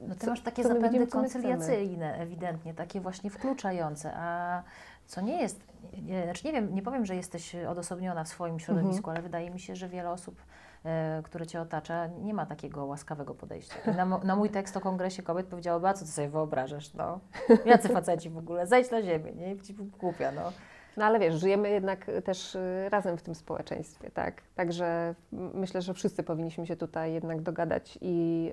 [0.09, 4.63] No ty co- masz takie co zapędy widzimy, koncyliacyjne ewidentnie, takie właśnie wkluczające, a
[5.11, 5.61] co nie jest,
[6.03, 9.17] nie, znaczy nie wiem, nie powiem, że jesteś odosobniona w swoim środowisku, Mhm.
[9.17, 10.43] ale wydaje mi się, że wiele osób,
[10.85, 13.75] e, które Cię otacza, nie ma takiego łaskawego podejścia.
[13.97, 17.21] Na, na mój tekst o Kongresie Kobiet powiedziałoby, a co ty sobie wyobrażasz, no,
[17.65, 20.53] jacy faceci w ogóle, zejdź na ziemię, nie, ci głupia, no.
[20.97, 24.43] No ale wiesz, żyjemy jednak też y, razem w tym społeczeństwie, tak?
[24.55, 28.53] Także myślę, że wszyscy powinniśmy się tutaj jednak dogadać i,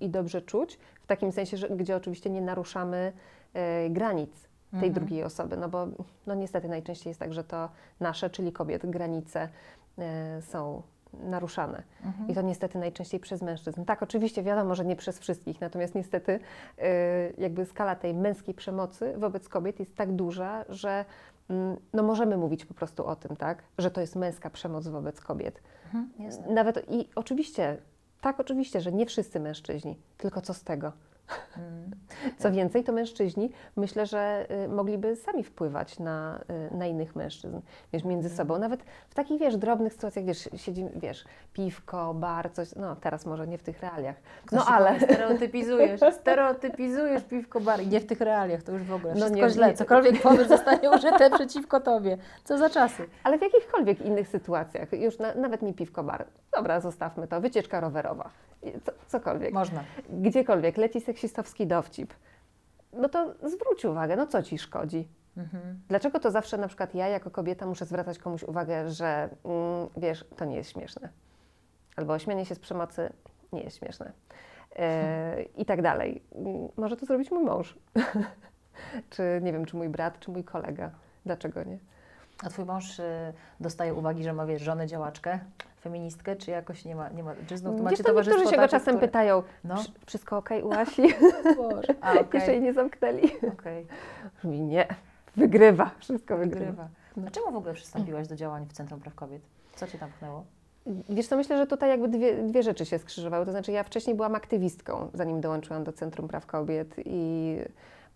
[0.00, 3.12] i dobrze czuć, w takim sensie, że gdzie oczywiście nie naruszamy
[3.86, 4.92] y, granic tej Mhm.
[4.92, 5.86] drugiej osoby, no bo
[6.26, 7.68] no niestety najczęściej jest tak, że to
[8.00, 9.48] nasze, czyli kobiet, granice
[9.98, 10.02] y,
[10.42, 11.82] są naruszane.
[12.04, 12.28] Mhm.
[12.28, 13.84] I to niestety najczęściej przez mężczyzn.
[13.84, 16.82] Tak, oczywiście wiadomo, że nie przez wszystkich, natomiast niestety y,
[17.38, 21.04] jakby skala tej męskiej przemocy wobec kobiet jest tak duża, że
[21.50, 25.20] mm, no możemy mówić po prostu o tym, tak, że to jest męska przemoc wobec
[25.20, 25.62] kobiet.
[25.94, 26.54] Mhm.
[26.54, 27.76] Nawet i oczywiście,
[28.20, 30.92] tak oczywiście, że nie wszyscy mężczyźni, tylko co z tego?
[32.38, 36.40] Co więcej, to mężczyźni myślę, że y, mogliby sami wpływać na,
[36.72, 37.60] y, na innych mężczyzn,
[37.92, 38.58] wiesz, między sobą.
[38.58, 43.46] Nawet w takich, wiesz, drobnych sytuacjach, wiesz, siedzimy, wiesz, piwko, bar, coś, no teraz może
[43.46, 44.16] nie w tych realiach,
[44.52, 45.00] no Ktoś ale...
[45.00, 47.86] Stereotypizujesz, stereotypizujesz piwko bar.
[47.86, 49.14] Nie w tych realiach, to już w ogóle.
[49.14, 49.66] No Wszystko nie, źle.
[49.68, 49.74] nie.
[49.74, 52.18] Cokolwiek powiesz, zostanie użyte przeciwko tobie.
[52.44, 53.06] Co za czasy.
[53.24, 57.80] Ale w jakichkolwiek innych sytuacjach, już na, nawet nie piwko, bar, dobra, zostawmy to, wycieczka
[57.80, 58.30] rowerowa,
[58.84, 59.52] co, cokolwiek.
[59.52, 59.84] Można.
[60.10, 62.14] Gdziekolwiek leci seksistowski dowcip,
[62.92, 65.08] no to zwróć uwagę, no co ci szkodzi?
[65.36, 65.80] Mhm.
[65.88, 70.24] Dlaczego to zawsze na przykład ja jako kobieta muszę zwracać komuś uwagę, że mm, wiesz,
[70.36, 71.08] to nie jest śmieszne.
[71.96, 73.12] Albo śmianie się z przemocy
[73.52, 74.12] nie jest śmieszne.
[74.76, 76.22] E, I tak dalej.
[76.34, 77.78] Mm, Może to zrobić mój mąż.
[79.10, 80.90] czy nie wiem, czy mój brat, czy mój kolega.
[81.26, 81.78] Dlaczego nie?
[82.44, 85.38] A twój mąż y, dostaje uwagi, że ma wiesz, żonę działaczkę,
[85.80, 88.56] feministkę, czy jakoś nie ma, nie ma czy znów tu macie to niektórzy towarzystwo się
[88.56, 89.08] go czasem które...
[89.08, 89.74] pytają, No.
[89.74, 91.02] "Wsz- wszystko ok u Asi?
[91.56, 91.94] Boże.
[92.00, 92.26] A, okej.
[92.34, 93.30] Jeszcze jej nie zamknęli.
[93.52, 93.86] Okej.
[94.44, 94.86] Mówi, nie,
[95.36, 96.66] wygrywa, wszystko wygrywa.
[96.66, 96.88] Wygrywa.
[97.28, 99.42] A czemu w ogóle przystąpiłaś do działań w Centrum Praw Kobiet?
[99.74, 100.44] Co cię tam pchnęło?
[101.08, 103.44] Wiesz co, myślę, że tutaj jakby dwie, dwie rzeczy się skrzyżowały.
[103.46, 107.56] To znaczy ja wcześniej byłam aktywistką, zanim dołączyłam do Centrum Praw Kobiet i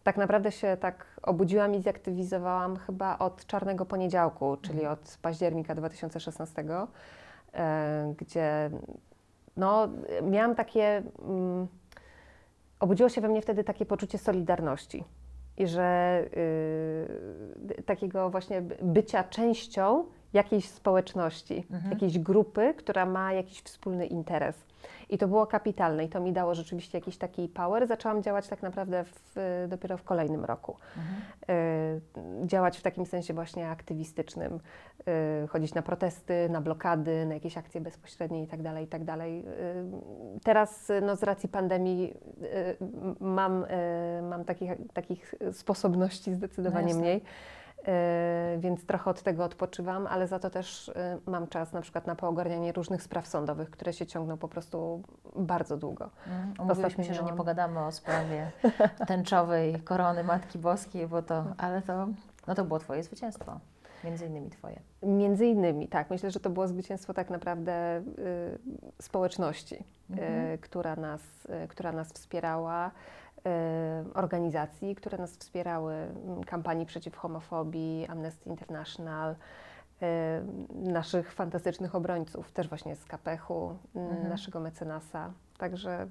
[0.05, 6.63] tak naprawdę się tak obudziłam i zaktywizowałam chyba od Czarnego Poniedziałku, czyli od października 2016,
[6.63, 6.87] e,
[8.17, 8.71] gdzie
[9.57, 9.89] no,
[10.23, 11.03] miałam takie...
[11.29, 11.67] Mm,
[12.81, 15.05] obudziło się we mnie wtedy takie poczucie solidarności
[15.57, 16.21] i że
[17.79, 21.91] y, takiego właśnie bycia częścią jakiejś społeczności, Mhm.
[21.93, 24.65] jakiejś grupy, która ma jakiś wspólny interes.
[25.11, 27.87] I to było kapitalne i to mi dało rzeczywiście jakiś taki power.
[27.87, 29.35] Zaczęłam działać tak naprawdę w,
[29.69, 30.77] dopiero w kolejnym roku.
[32.43, 34.61] Y, działać w takim sensie właśnie aktywistycznym,
[35.45, 38.81] y, chodzić na protesty, na blokady, na jakieś akcje bezpośrednie itd.
[38.81, 39.07] itd.
[39.07, 42.15] tak Y, Teraz no, z racji pandemii
[43.21, 43.67] mam,
[44.31, 47.01] mam takich, takich sposobności zdecydowanie jasne.
[47.03, 47.23] mniej.
[47.89, 50.95] Y, Więc trochę od tego odpoczywam, ale za to też y,
[51.27, 55.03] mam czas na przykład na poogarnianie różnych spraw sądowych, które się ciągną po prostu
[55.37, 56.11] bardzo długo.
[56.27, 58.51] Mm, Umówiliśmy się, że nie pogadamy o sprawie
[59.09, 62.07] tęczowej korony Matki Boskiej, bo to, ale to,
[62.47, 63.61] no to było Twoje zwycięstwo.
[64.05, 64.81] Między innymi Twoje.
[65.03, 66.11] Między innymi, tak.
[66.11, 68.03] Myślę, że to było zwycięstwo tak naprawdę y,
[69.03, 70.45] społeczności, Mhm.
[70.55, 71.21] y, która, nas,
[71.65, 72.91] y, która nas wspierała,
[74.11, 80.07] y, organizacji, które nas wspierały, m, kampanii przeciw homofobii, Amnesty International, y,
[80.93, 84.29] naszych fantastycznych obrońców, też właśnie z KPH-u, y, Mhm.
[84.29, 85.33] naszego mecenasa.
[85.59, 86.07] Także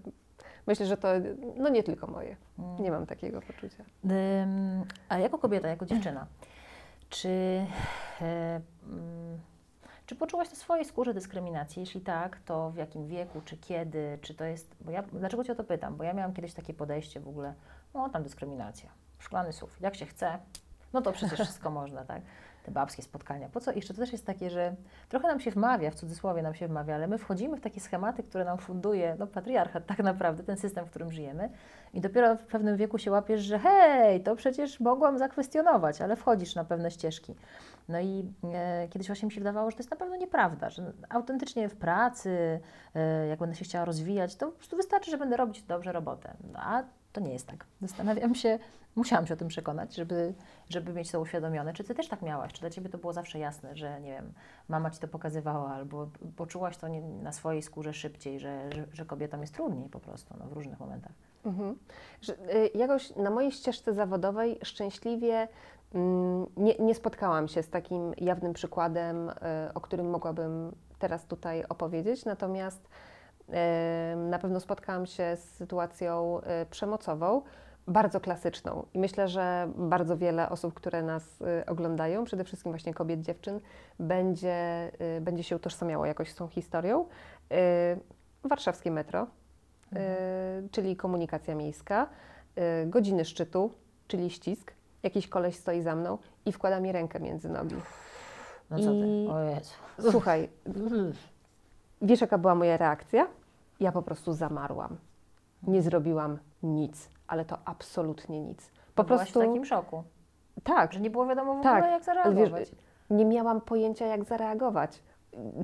[0.68, 1.08] myślę, że to
[1.58, 2.36] no nie tylko moje.
[2.60, 2.84] Mm.
[2.84, 3.84] Nie mam takiego poczucia.
[5.10, 6.28] A jako kobieta, jako dziewczyna,
[7.12, 7.66] czy,
[8.22, 9.40] e, mm,
[10.06, 11.84] czy poczułaś na swojej skórze dyskryminację?
[11.84, 14.76] Jeśli tak, to w jakim wieku, czy kiedy, czy to jest...
[14.82, 15.98] Bo ja, dlaczego Cię o to pytam?
[15.98, 17.54] Bo ja miałam kiedyś takie podejście w ogóle,
[17.94, 20.40] no tam dyskryminacja, szklany słów, jak się chce,
[20.94, 22.22] no to przecież wszystko można, tak?
[22.64, 23.50] Te babskie spotkania.
[23.50, 23.72] Po co?
[23.72, 24.76] Jeszcze to też jest takie, że
[25.10, 28.24] trochę nam się wmawia, w cudzysłowie nam się wmawia, ale my wchodzimy w takie schematy,
[28.24, 31.50] które nam funduje no, patriarchat tak naprawdę, ten system, w którym żyjemy.
[31.94, 36.56] I dopiero w pewnym wieku się łapiesz, że hej, to przecież mogłam zakwestionować, ale wchodzisz
[36.56, 37.36] na pewne ścieżki.
[37.90, 40.94] No i e, kiedyś właśnie mi się wydawało, że to jest na pewno nieprawda, że
[41.10, 42.60] autentycznie w pracy,
[42.96, 46.34] e, jak będę się chciała rozwijać, to po prostu wystarczy, że będę robić dobrze robotę.
[46.54, 47.66] No, a to nie jest tak.
[47.82, 48.60] Zastanawiam się,
[48.96, 50.34] musiałam się o tym przekonać, żeby,
[50.70, 51.74] żeby mieć to uświadomione.
[51.74, 52.54] Czy Ty też tak miałaś?
[52.54, 54.34] Czy dla Ciebie to było zawsze jasne, że nie wiem,
[54.70, 59.06] mama Ci to pokazywała, albo poczułaś to nie, na swojej skórze szybciej, że, że, że
[59.06, 61.12] kobietom jest trudniej po prostu no, w różnych momentach?
[61.46, 61.78] Mhm.
[62.22, 65.48] Że, y, jakoś na mojej ścieżce zawodowej szczęśliwie
[65.94, 69.34] mm, nie, nie spotkałam się z takim jawnym przykładem, y,
[69.74, 72.90] o którym mogłabym teraz tutaj opowiedzieć, natomiast
[73.50, 73.54] y,
[74.16, 77.42] na pewno spotkałam się z sytuacją przemocową,
[77.88, 78.86] bardzo klasyczną.
[78.94, 83.60] I myślę, że bardzo wiele osób, które nas y, oglądają, przede wszystkim właśnie kobiet, dziewczyn,
[84.00, 87.06] będzie, y, będzie się utożsamiało jakoś z tą historią.
[87.52, 88.00] Y,
[88.44, 89.28] Warszawskie metro,
[89.94, 89.98] y,
[90.72, 92.08] czyli komunikacja miejska,
[92.86, 93.72] godziny szczytu,
[94.08, 94.74] czyli ścisk.
[95.04, 97.76] Jakiś koleś stoi za mną i wkłada mi rękę między nogi.
[98.70, 99.08] No co Ty?
[99.08, 99.74] I- O Jezu.
[100.12, 100.50] Słuchaj,
[102.02, 103.28] wiesz jaka była moja reakcja?
[103.80, 104.98] Ja po prostu zamarłam.
[105.64, 108.72] Nie zrobiłam nic, ale to absolutnie nic.
[108.96, 110.04] Po Byłaś prostu w takim szoku,
[110.64, 112.72] tak, że nie było wiadomo w Tak, ogóle jak ale wiesz, zareagować.
[113.10, 115.04] nie miałam pojęcia jak zareagować.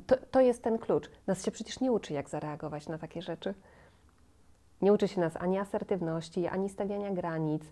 [0.06, 1.10] to, to jest ten klucz.
[1.26, 3.54] Nas się przecież nie uczy, jak zareagować na takie rzeczy.
[4.82, 7.62] Nie uczy się nas ani asertywności, ani stawiania granic,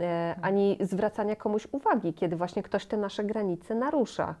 [0.00, 4.34] e, ani zwracania komuś uwagi, kiedy właśnie ktoś te nasze granice narusza.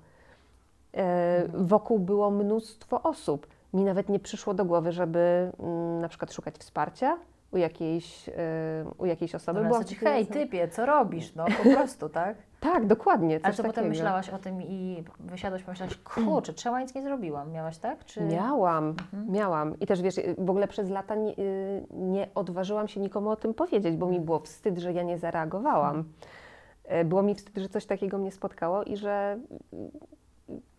[0.94, 3.46] E, wokół było mnóstwo osób.
[3.74, 7.18] Mi nawet nie przyszło do głowy, żeby mm, na przykład szukać wsparcia
[7.50, 8.32] u jakiejś, e,
[8.98, 9.60] u jakiejś osoby.
[9.64, 11.34] Byłam ci, hej, typie, co robisz?
[11.34, 12.36] No po prostu, tak?
[12.60, 13.40] Tak, dokładnie.
[13.42, 13.88] Ale to potem takiego.
[13.88, 17.52] myślałaś o tym i wysiadłaś, pomyślałaś, kurczę, ja nic nie zrobiłam?
[17.52, 18.04] Miałaś tak?
[18.04, 18.20] Czy...
[18.20, 19.32] Miałam, Mhm.
[19.32, 19.80] miałam.
[19.80, 23.54] I też wiesz, w ogóle przez lata nie, y, nie odważyłam się nikomu o tym
[23.54, 26.04] powiedzieć, bo mi było wstyd, że ja nie zareagowałam.
[26.84, 29.38] E, Było mi wstyd, że coś takiego mnie spotkało i że
[29.72, 29.76] y,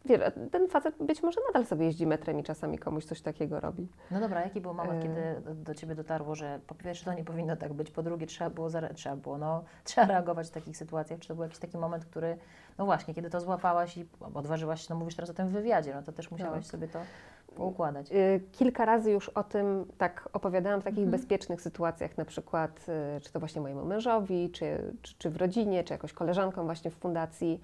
[0.07, 3.87] wiesz, ten facet być może nadal sobie jeździ metrem i czasami komuś coś takiego robi.
[4.11, 5.07] No dobra, jaki był moment, E.
[5.07, 8.49] kiedy do, Ciebie dotarło, że po pierwsze to nie powinno tak być, po drugie trzeba
[8.49, 12.05] było, trzeba było, no, trzeba reagować w takich sytuacjach, czy to był jakiś taki moment,
[12.05, 12.37] który,
[12.77, 15.93] no właśnie, kiedy to złapałaś i odważyłaś się, no mówisz teraz o tym w wywiadzie,
[15.95, 16.71] no to też musiałaś Tak.
[16.71, 16.99] sobie to
[17.55, 18.11] poukładać.
[18.11, 21.11] Y, Kilka razy już o tym tak opowiadałam w takich Mhm.
[21.21, 22.85] bezpiecznych sytuacjach, na przykład
[23.17, 26.91] y, czy to właśnie mojemu mężowi, czy, czy, czy w rodzinie, czy jakoś koleżankom właśnie
[26.91, 27.61] w fundacji.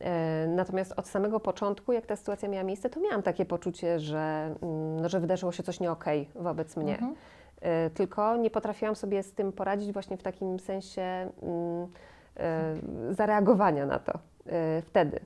[0.00, 4.54] E, Natomiast od samego początku, jak ta sytuacja miała miejsce, to miałam takie poczucie, że,
[4.62, 6.92] mm, no, że wydarzyło się coś nie okej wobec mnie.
[6.92, 7.14] Mhm.
[7.60, 11.86] E, Tylko nie potrafiłam sobie z tym poradzić właśnie w takim sensie mm,
[12.36, 12.74] e,
[13.14, 14.18] zareagowania na to
[14.82, 15.20] wtedy.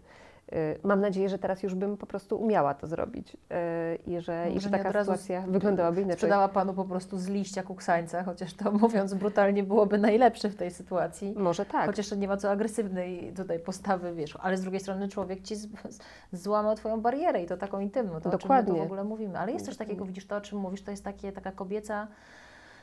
[0.52, 4.50] E, Mam nadzieję, że teraz już bym po prostu umiała to zrobić e, i że,
[4.54, 6.16] i że taka sytuacja wyglądałaby inaczej.
[6.16, 10.70] Sprzedała Panu po prostu z liścia kuksańca, chociaż to mówiąc brutalnie byłoby najlepsze w tej
[10.70, 11.34] sytuacji.
[11.36, 11.86] Może tak.
[11.86, 15.56] Chociaż to nie ma co agresywnej tutaj postawy, wiesz, ale z drugiej strony człowiek ci
[15.56, 15.98] z, z,
[16.32, 18.80] złamał twoją barierę i to taką intymną, to o czym Dokładnie.
[18.80, 19.38] w ogóle mówimy.
[19.38, 22.08] Ale jest coś takiego, widzisz, to o czym mówisz, to jest takie, taka kobieca,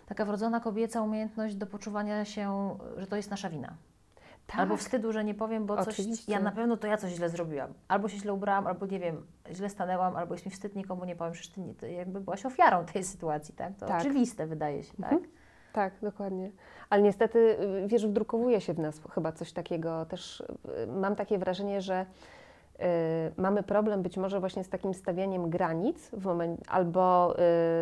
[0.06, 3.74] taka wrodzona kobieca umiejętność do poczuwania się, że to jest nasza wina.
[4.50, 4.60] Tak.
[4.60, 6.32] Albo wstydu, że nie powiem, bo coś, Oczywiście.
[6.32, 7.74] ja na pewno to ja coś źle zrobiłam.
[7.88, 11.16] Albo się źle ubrałam, albo nie wiem, źle stanęłam, albo jest mi wstyd, nikomu nie
[11.16, 13.76] powiem, przecież ty, nie, ty jakby byłaś ofiarą tej sytuacji, tak?
[13.78, 14.02] To Tak.
[14.02, 15.14] oczywiste wydaje się, tak?
[15.14, 15.32] Mhm.
[15.74, 16.52] Tak, dokładnie.
[16.90, 20.06] Ale niestety, y, wiesz, wdrukowuje się w nas chyba coś takiego.
[20.06, 22.06] Też y, mam takie wrażenie, że
[22.80, 22.84] y,
[23.38, 27.36] mamy problem być może właśnie z takim stawianiem granic w moment, albo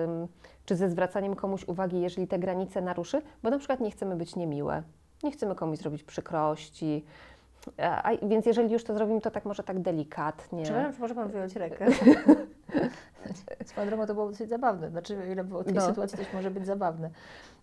[0.03, 0.28] ym,
[0.65, 4.36] czy ze zwracaniem komuś uwagi, jeżeli te granice naruszy, bo na przykład nie chcemy być
[4.36, 4.84] niemiłe,
[5.24, 7.05] nie chcemy komuś zrobić przykrości.
[7.78, 10.63] A, a, więc jeżeli już to zrobimy, to tak może tak delikatnie.
[10.63, 11.86] Przepraszam, czy może Pan wyjąć rękę?
[13.65, 14.89] Swoją drogą to było dosyć zabawne.
[14.89, 15.82] Znaczy, o ile było tej No.
[15.82, 17.09] sytuacji, coś może być zabawne.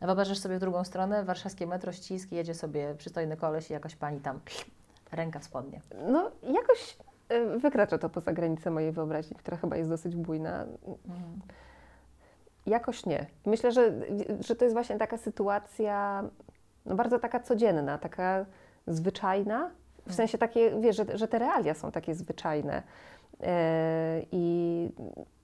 [0.00, 3.96] A wyobrażasz sobie w drugą stronę, warszawskie metro, ścisk, jedzie sobie przystojny koleś i jakaś
[3.96, 4.40] pani tam,
[5.12, 5.80] ręka w spodnie.
[6.08, 6.96] No, jakoś
[7.32, 10.64] y, wykracza to poza granicę mojej wyobraźni, która chyba jest dosyć bujna.
[12.66, 13.26] Jakoś nie.
[13.46, 13.92] Myślę, że,
[14.40, 16.24] że to jest właśnie taka sytuacja,
[16.86, 18.46] no bardzo taka codzienna, taka
[18.86, 19.70] zwyczajna.
[20.06, 22.82] W sensie takie, wiesz, że, że te realia są takie zwyczajne.
[23.40, 24.88] E, I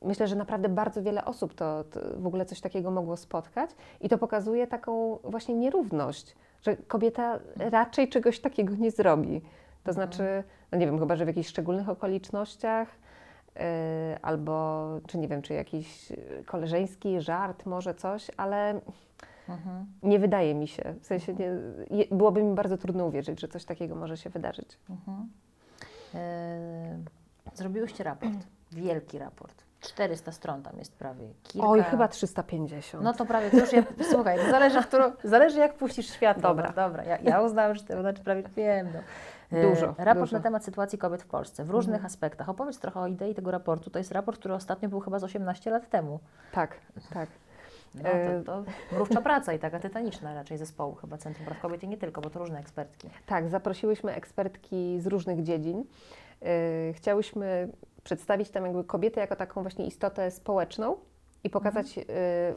[0.02, 3.70] myślę, że naprawdę bardzo wiele osób to, to w ogóle coś takiego mogło spotkać.
[4.00, 9.42] I to pokazuje taką właśnie nierówność, że kobieta raczej czegoś takiego nie zrobi.
[9.84, 12.88] To znaczy, no nie wiem, chyba że w jakichś szczególnych okolicznościach,
[13.56, 16.12] e, albo czy nie wiem, czy jakiś
[16.46, 18.80] koleżeński żart, może coś, ale
[19.50, 19.86] Mhm.
[20.02, 20.94] nie wydaje mi się.
[21.00, 24.78] W sensie nie, byłoby mi bardzo trudno uwierzyć, że coś takiego może się wydarzyć.
[24.90, 25.28] Mhm.
[26.14, 26.98] E,
[27.54, 28.38] zrobiłyście raport,
[28.72, 29.64] wielki raport.
[29.80, 31.28] 400 stron tam jest prawie.
[31.42, 31.68] Kilka...
[31.68, 33.04] Oj, chyba 350.
[33.04, 33.82] No to prawie, to już ja,
[34.12, 36.42] słuchaj, to zależy, którą, zależy jak puścisz światło.
[36.42, 36.68] Dobra.
[36.68, 38.88] No, dobra, ja, ja uznałam, że to znaczy prawie wiem.
[38.94, 39.00] No.
[39.58, 40.36] E, Dużo, Raport dużo.
[40.36, 42.48] na temat sytuacji kobiet w Polsce w różnych aspektach.
[42.48, 43.90] Opowiedz trochę o idei tego raportu.
[43.90, 46.20] To jest raport, który ostatnio był chyba z 18 lat temu.
[46.52, 46.76] Tak,
[47.14, 47.28] tak.
[47.94, 51.82] No, E, to, to mrówcza praca i taka tytaniczna raczej zespołu chyba Centrum Praw Kobiet
[51.82, 53.10] i nie tylko, bo to różne ekspertki.
[53.26, 55.84] Tak, zaprosiłyśmy ekspertki z różnych dziedzin.
[56.42, 56.48] Yy,
[56.92, 57.68] Chciałyśmy
[58.04, 60.96] przedstawić tam jakby kobietę jako taką właśnie istotę społeczną
[61.44, 62.04] i pokazać yy,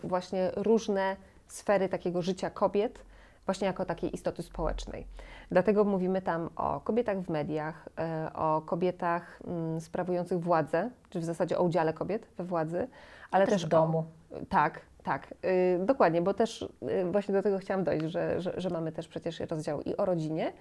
[0.03, 1.15] właśnie różne
[1.47, 2.99] sfery takiego życia kobiet,
[3.45, 5.07] właśnie jako takiej istoty społecznej.
[5.51, 7.89] Dlatego mówimy tam o kobietach w mediach,
[8.33, 12.87] o kobietach mm, sprawujących władzę, czy w zasadzie o udziale kobiet we władzy,
[13.31, 14.05] ale też też w domu.
[14.31, 18.53] O, tak, tak, yy, dokładnie, bo też yy, właśnie do tego chciałam dojść, że, że,
[18.57, 20.53] że mamy też przecież rozdział i o rodzinie,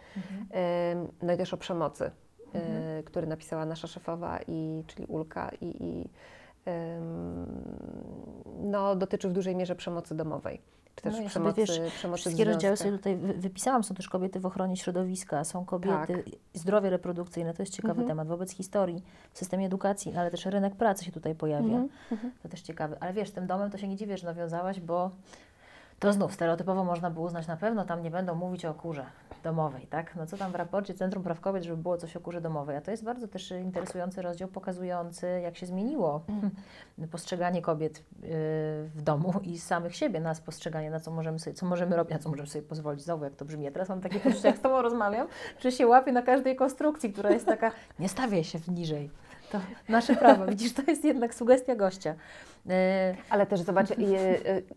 [0.92, 2.10] Ym, no i też o przemocy,
[3.00, 6.08] y, który napisała nasza szefowa, i, czyli Ulka, i, i
[8.60, 10.60] no, dotyczy w dużej mierze przemocy domowej,
[10.96, 13.84] czy też No ja przemocy, wiesz, przemocy Wszystkie rozdziały sobie tutaj wy- wypisałam.
[13.84, 16.24] Są też kobiety w ochronie środowiska, są kobiety,
[16.54, 18.08] zdrowie reprodukcyjne, to jest ciekawy Mhm.
[18.08, 18.28] temat.
[18.28, 21.64] Wobec historii, w systemie edukacji, ale też rynek pracy się tutaj pojawia.
[21.66, 22.32] Mhm, mhm.
[22.42, 22.96] To też ciekawe.
[23.00, 25.10] Ale wiesz, tym domem to się nie dziwię, że nawiązałaś, bo
[26.02, 29.04] To znów stereotypowo można było uznać na pewno, tam nie będą mówić o kurze
[29.44, 30.16] domowej, tak?
[30.16, 32.76] No co tam w raporcie Centrum Praw Kobiet, żeby było coś o kurze domowej.
[32.76, 36.24] A to jest bardzo też interesujący rozdział pokazujący, jak się zmieniło
[37.10, 38.02] postrzeganie kobiet y,
[38.94, 42.18] w domu i samych siebie, nas postrzeganie, na co możemy sobie, co możemy robić, na
[42.18, 43.02] co możemy sobie pozwolić.
[43.02, 43.64] Znowu, jak to brzmi.
[43.64, 45.28] Ja teraz mam takie poczucie, jak z Tobą rozmawiam,
[45.60, 49.10] że się łapię na każdej konstrukcji, która jest taka, nie stawiaj się w niżej.
[49.52, 50.46] To nasze prawo.
[50.46, 52.14] Widzisz, to jest jednak sugestia gościa.
[52.68, 53.96] E, Ale też zobacz, e,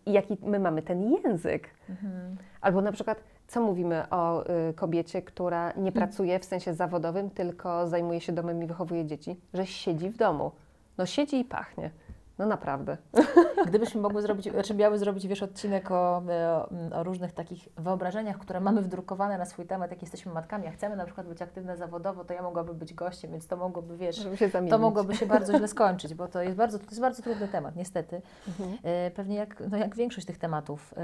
[0.06, 1.70] jaki my mamy ten język.
[1.90, 2.36] Mhm.
[2.60, 7.86] Albo na przykład, co mówimy o e, kobiecie, która nie pracuje w sensie zawodowym, tylko
[7.86, 9.36] zajmuje się domem i wychowuje dzieci?
[9.54, 10.52] Że siedzi w domu.
[10.98, 11.90] No siedzi i pachnie.
[12.38, 12.96] No naprawdę.
[13.66, 18.60] Gdybyśmy mogły zrobić, znaczy miały zrobić, wiesz, odcinek o, o, o, różnych takich wyobrażeniach, które
[18.60, 22.24] mamy wdrukowane na swój temat, jak jesteśmy matkami, a chcemy na przykład być aktywne zawodowo,
[22.24, 24.26] to ja mogłabym być gościem, więc to mogłoby, wiesz,
[24.70, 27.76] to mogłoby się bardzo źle skończyć, bo to jest bardzo, to jest bardzo trudny temat,
[27.76, 28.22] niestety.
[28.48, 28.78] Mhm.
[28.82, 30.94] E, pewnie jak, no jak większość tych tematów.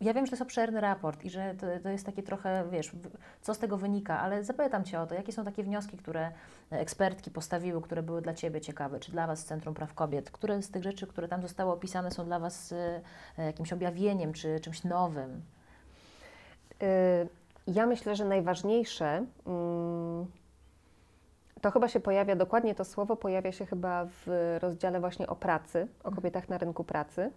[0.00, 2.92] Ja wiem, że to jest obszerny raport i że to, to jest takie trochę, wiesz,
[3.40, 6.32] co z tego wynika, ale zapytam Cię o to, jakie są takie wnioski, które
[6.70, 10.53] ekspertki postawiły, które były dla Ciebie ciekawe, czy dla Was z Centrum Praw Kobiet, które
[10.54, 14.60] które z tych rzeczy, które tam zostały opisane, są dla Was e, jakimś objawieniem czy
[14.60, 15.42] czymś nowym?
[16.82, 17.28] Y,
[17.66, 20.26] ja myślę, że najważniejsze mm,
[21.60, 25.78] to chyba się pojawia, dokładnie to słowo pojawia się chyba w rozdziale właśnie o pracy,
[25.78, 26.14] o mhm.
[26.14, 27.30] kobietach na rynku pracy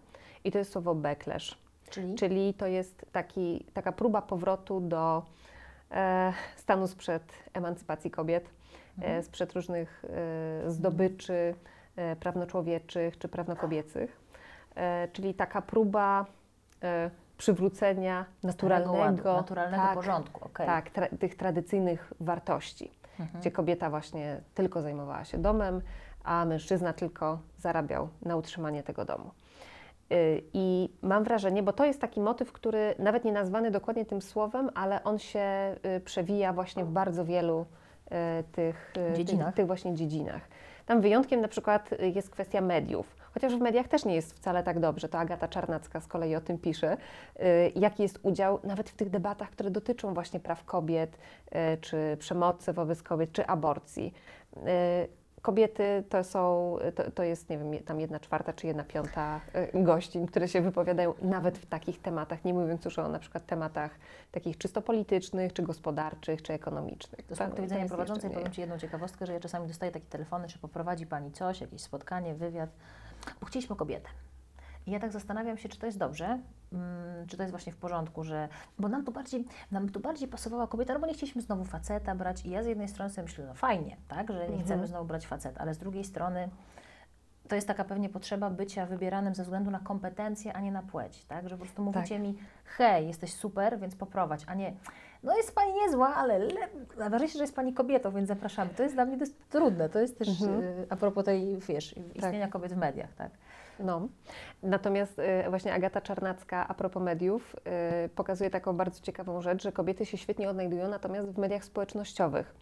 [0.44, 1.58] i to jest słowo backlash.
[1.90, 5.24] Czyli, Czyli to jest taki, taka próba powrotu do
[5.92, 8.50] e, stanu sprzed emancypacji kobiet, e,
[8.98, 9.20] mhm.
[9.20, 10.06] e, sprzed różnych
[10.66, 11.56] e, zdobyczy,
[12.20, 14.20] prawnoczłowieczych czy prawnokobiecych,
[14.76, 16.26] e, czyli taka próba
[16.84, 20.46] e, przywrócenia naturalnego, ładu, naturalnego tak, porządku.
[20.46, 20.66] Okay.
[20.66, 23.40] Tak, tra tych tradycyjnych wartości, mhm.
[23.40, 25.82] gdzie kobieta właśnie tylko zajmowała się domem,
[26.24, 29.32] a mężczyzna tylko zarabiał na utrzymanie tego domu.
[30.54, 34.70] I mam wrażenie, bo to jest taki motyw, który nawet nie nazwany dokładnie tym słowem,
[34.76, 35.76] ale on się
[36.06, 37.66] przewija właśnie w bardzo wielu
[38.52, 38.94] tych,
[39.56, 40.42] tych właśnie dziedzinach.
[40.88, 43.16] Tam wyjątkiem na przykład jest kwestia mediów.
[43.34, 46.42] Chociaż w mediach też nie jest wcale tak dobrze, to Agata Czarnacka z kolei o
[46.42, 46.98] tym pisze,
[47.40, 52.18] y, jaki jest udział nawet w tych debatach, które dotyczą właśnie praw kobiet, y, czy
[52.20, 54.14] przemocy wobec kobiet, czy aborcji.
[55.42, 59.42] Kobiety to są, to, to, jest, nie wiem, tam jedna czwarta czy jedna piąta
[59.76, 63.46] y, gościń, które się wypowiadają nawet w takich tematach, nie mówiąc już o na przykład
[63.46, 63.92] tematach
[64.32, 67.26] takich czysto politycznych, czy gospodarczych, czy ekonomicznych.
[67.26, 70.48] To z punktu widzenia prowadzącej powiem Ci jedną ciekawostkę, że ja czasami dostaję takie telefony,
[70.48, 72.70] czy poprowadzi Pani coś, jakieś spotkanie, wywiad,
[73.42, 74.10] bo chcieliśmy kobietę.
[74.88, 76.40] I ja tak zastanawiam się, czy to jest dobrze,
[76.74, 78.50] mm, czy to jest właśnie w porządku, że.
[78.80, 82.16] Bo nam tu bardziej, nam tu bardziej pasowała kobieta, no bo nie chcieliśmy znowu faceta
[82.16, 82.46] brać.
[82.46, 84.64] I ja z jednej strony sobie myślę, no fajnie, tak, że nie mhm.
[84.64, 86.50] chcemy znowu brać faceta, ale z drugiej strony
[87.48, 91.26] to jest taka pewnie potrzeba bycia wybieranym ze względu na kompetencje, a nie na płeć,
[91.26, 91.50] tak?
[91.50, 92.24] Że po prostu mówicie tak.
[92.24, 94.74] mi, hej, jesteś super, więc poprowadź, a nie,
[95.24, 96.68] no jest Pani niezła, ale le...
[96.98, 98.74] najważniejsze, że jest Pani kobietą, więc zapraszamy.
[98.74, 100.62] To jest dla mnie dość trudne, to jest też mhm.
[100.62, 102.52] y, a propos tej, wiesz, istnienia tak.
[102.52, 103.32] kobiet w mediach, tak?
[103.80, 104.08] No.
[104.64, 107.56] Natomiast y, właśnie Agata Czarnacka a propos mediów
[108.06, 112.56] y, pokazuje taką bardzo ciekawą rzecz, że kobiety się świetnie odnajdują natomiast w mediach społecznościowych.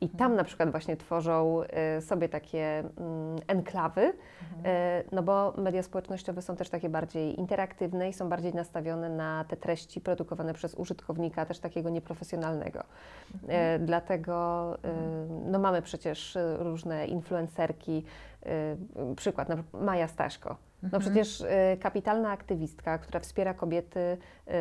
[0.00, 0.36] I tam mhm.
[0.36, 1.62] na przykład właśnie tworzą
[1.98, 4.66] y, sobie takie mm, enklawy, mhm.
[4.66, 9.44] y, no bo media społecznościowe są też takie bardziej interaktywne i są bardziej nastawione na
[9.48, 12.84] te treści produkowane przez użytkownika, też takiego nieprofesjonalnego.
[13.34, 13.82] Mhm.
[13.82, 14.78] Y, dlatego
[15.46, 18.04] no mamy przecież różne influencerki,
[19.16, 20.56] przykład, na przykład Maja Staśko.
[20.84, 21.02] No mhm.
[21.02, 21.46] przecież y,
[21.80, 24.52] kapitalna aktywistka, która wspiera kobiety, y,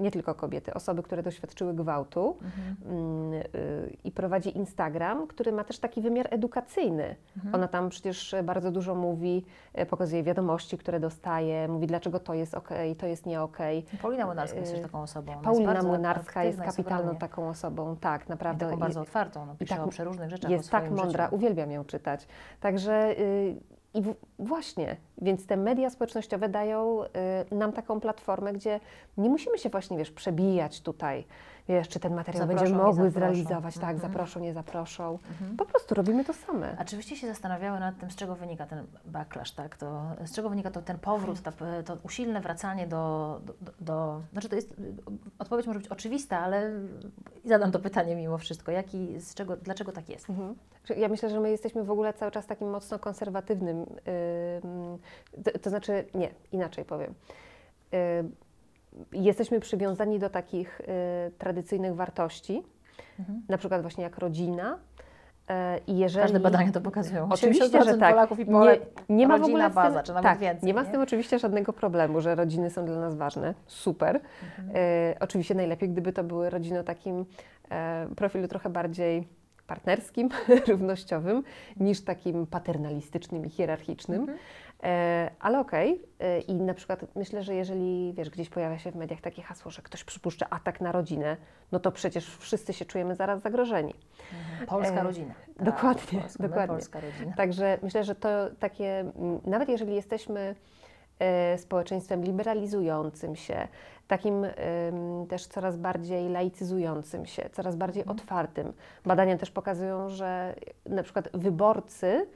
[0.00, 3.32] nie tylko kobiety, osoby, które doświadczyły gwałtu mhm.
[3.54, 7.16] y, i prowadzi Instagram, który ma też taki wymiar edukacyjny.
[7.36, 7.54] Mhm.
[7.54, 9.44] Ona tam przecież bardzo dużo mówi,
[9.90, 12.68] pokazuje wiadomości, które dostaje, mówi dlaczego to jest ok,
[12.98, 13.58] to jest nie ok.
[14.02, 15.32] Paulina Młynarska jest też taką osobą.
[15.32, 18.66] Ona Paulina jest Młynarska jest kapitalną taką osobą, tak, naprawdę.
[18.66, 21.36] I taką bardzo otwartą, ona pisze tak, o przeróżnych rzeczach Jest tak mądra, życiu.
[21.36, 22.26] uwielbiam ją czytać.
[22.60, 23.14] Także
[23.94, 24.02] i
[24.38, 27.04] właśnie, więc te media społecznościowe dają
[27.50, 28.80] y, nam taką platformę, gdzie
[29.16, 31.24] nie musimy się właśnie, wiesz, przebijać tutaj
[31.68, 33.98] wiesz, czy ten materiał zaproszą, będziemy mogły zrealizować, tak, mhm.
[33.98, 35.18] zaproszą, nie zaproszą.
[35.30, 35.56] Mhm.
[35.56, 36.76] Po prostu robimy to same.
[36.78, 39.76] A czy się zastanawiały nad tym, z czego wynika ten backlash, tak?
[39.76, 41.52] To, z czego wynika to, ten powrót, ta,
[41.84, 44.74] to usilne wracanie do, do, do, Znaczy to jest,
[45.38, 46.70] odpowiedź może być oczywista, ale
[47.44, 48.72] zadam to pytanie mimo wszystko.
[48.72, 50.30] Jaki, z czego, dlaczego tak jest?
[50.30, 50.54] Mhm.
[50.96, 53.86] Ja myślę, że my jesteśmy w ogóle cały czas takim mocno konserwatywnym,
[55.34, 57.14] yy, to, to znaczy, nie, inaczej powiem.
[57.92, 57.98] Yy,
[59.12, 60.84] jesteśmy przywiązani do takich y,
[61.38, 62.62] tradycyjnych wartości,
[63.18, 63.42] mhm.
[63.48, 64.78] na przykład właśnie jak rodzina,
[65.48, 66.22] E, I jeżeli...
[66.22, 67.28] Każde badania to pokazują.
[67.30, 68.10] Oczywiście, że tak.
[68.10, 70.66] Polaków i Polek, nie, nie ma w ogóle z tym, baza, czy nawet tak, więcej.
[70.66, 73.54] nie ma z tym oczywiście żadnego problemu, że rodziny są dla nas ważne.
[73.66, 74.20] Super.
[74.58, 74.76] Mhm.
[74.76, 77.24] E, oczywiście najlepiej, gdyby to były rodziny o takim
[77.70, 79.28] e, profilu trochę bardziej
[79.66, 80.28] partnerskim,
[80.68, 81.42] równościowym,
[81.76, 84.20] niż takim paternalistycznym i hierarchicznym.
[84.20, 84.38] Mhm.
[84.82, 86.02] E, ale okej.
[86.20, 89.70] E, I na przykład myślę, że jeżeli wiesz, gdzieś pojawia się w mediach takie hasło,
[89.70, 91.36] że ktoś przypuszcza atak na rodzinę,
[91.72, 93.94] no to przecież wszyscy się czujemy zaraz zagrożeni.
[94.66, 95.34] Polska E, rodzina.
[95.56, 96.74] Tak, dokładnie, Polska, dokładnie.
[96.74, 97.32] Polska rodzina.
[97.36, 98.28] Także myślę, że to
[98.58, 99.04] takie,
[99.44, 100.54] nawet jeżeli jesteśmy
[101.18, 103.68] e, społeczeństwem liberalizującym się,
[104.08, 104.46] takim
[105.28, 108.72] też coraz bardziej laicyzującym się, coraz bardziej otwartym.
[109.04, 110.54] Badania też pokazują, że
[110.86, 112.26] na przykład wyborcy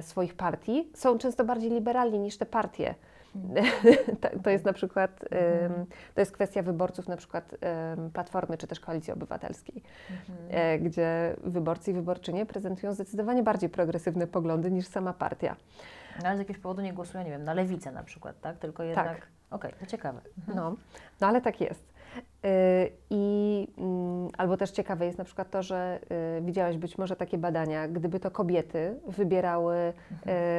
[0.00, 2.94] swoich partii są często bardziej liberalni niż te partie.
[4.20, 7.54] To- To jest na przykład, em, to jest kwestia wyborców na przykład
[8.12, 9.82] Platformy czy też Koalicji Obywatelskiej,
[10.50, 15.56] e, gdzie wyborcy i wyborczynie prezentują zdecydowanie bardziej progresywne poglądy niż sama partia.
[16.22, 18.58] No, ale z jakiegoś powodu nie głosują, nie wiem, na lewicę na przykład, tak?
[18.58, 19.26] Tylko jednak...
[19.50, 20.20] Okej, to ciekawe.
[20.54, 20.76] No,
[21.20, 21.91] no ale tak jest.
[22.44, 26.00] Y, I mm, albo też ciekawe jest na przykład to, że
[26.38, 29.76] y, widziałaś być może takie badania, gdyby to kobiety wybierały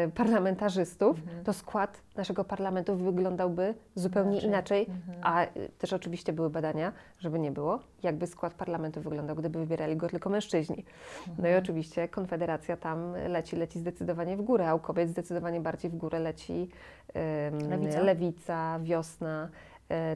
[0.08, 4.84] y, parlamentarzystów, to skład naszego parlamentu wyglądałby zupełnie Inaczej.
[4.86, 4.88] inaczej.
[5.22, 9.98] A y, też oczywiście były badania, żeby nie było, jakby skład parlamentu wyglądał, gdyby wybierali
[9.98, 10.86] go tylko mężczyźni.
[11.38, 15.92] No i oczywiście Konfederacja tam leci, leci zdecydowanie w górę, a u kobiet zdecydowanie bardziej
[15.92, 16.70] w górę leci
[17.52, 18.00] ym, Lewica.
[18.00, 19.50] Lewica, Wiosna,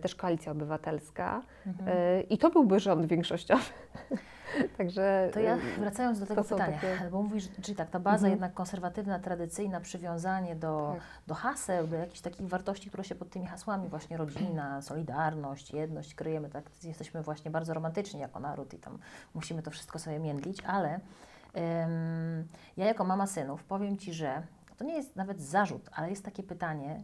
[0.01, 1.41] też Koalicja Obywatelska.
[1.87, 3.63] E, I to byłby rząd większościowy.
[4.77, 8.15] Także To ja ym, wracając do tego pytania, takie- bo mówisz, czyli tak, ta baza
[8.15, 8.31] Mhm.
[8.31, 11.03] jednak konserwatywna, tradycyjna, przywiązanie do, Tak.
[11.27, 16.15] do haseł, do jakichś takich wartości, które się pod tymi hasłami, właśnie rodzina, solidarność, jedność
[16.15, 18.99] kryjemy, tak, jesteśmy właśnie bardzo romantyczni jako naród i tam
[19.33, 22.47] musimy to wszystko sobie międlić, ale ym,
[22.77, 24.41] ja jako mama synów powiem Ci, że
[24.77, 27.03] to nie jest nawet zarzut, ale jest takie pytanie,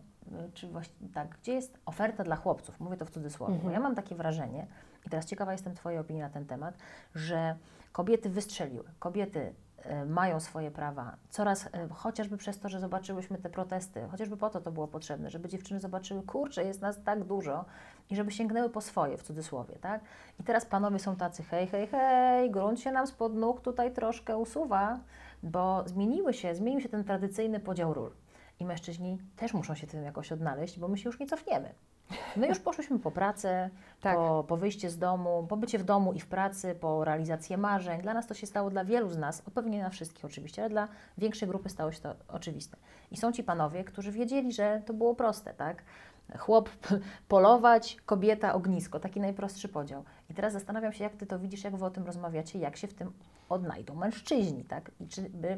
[0.53, 2.79] czy właśnie tak, gdzie jest oferta dla chłopców?
[2.79, 4.67] Mówię to w cudzysłowie, bo ja mam takie wrażenie,
[5.05, 6.77] i teraz ciekawa jestem Twojej opinii na ten temat,
[7.15, 7.55] że
[7.91, 11.15] kobiety wystrzeliły, kobiety e, mają swoje prawa.
[11.29, 15.29] Coraz, e, chociażby przez to, że zobaczyłyśmy te protesty, chociażby po to to było potrzebne,
[15.29, 17.65] żeby dziewczyny zobaczyły, kurczę, jest nas tak dużo
[18.09, 20.01] i żeby sięgnęły po swoje, w cudzysłowie, tak?
[20.39, 24.37] I teraz panowie są tacy, hej, hej, hej, grunt się nam spod nóg tutaj troszkę
[24.37, 24.99] usuwa,
[25.43, 28.11] bo zmieniły się, zmienił się ten tradycyjny podział ról.
[28.59, 31.73] I mężczyźni też muszą się tym jakoś odnaleźć, bo my się już nie cofniemy.
[32.35, 33.69] My już poszłyśmy po pracę,
[34.01, 34.15] Tak.
[34.17, 38.01] po, po wyjście z domu, po bycie w domu i w pracy, po realizację marzeń.
[38.01, 40.69] Dla nas to się stało, dla wielu z nas, pewnie nie na wszystkich oczywiście, ale
[40.69, 40.87] dla
[41.17, 42.77] większej grupy stało się to oczywiste.
[43.11, 45.83] I są ci panowie, którzy wiedzieli, że to było proste, tak?
[46.37, 46.69] Chłop
[47.27, 50.03] polować, kobieta ognisko, taki najprostszy podział.
[50.29, 52.87] I teraz zastanawiam się, jak ty to widzisz, jak wy o tym rozmawiacie, jak się
[52.87, 53.11] w tym
[53.49, 54.91] odnajdą mężczyźni, tak?
[54.99, 55.57] I czy by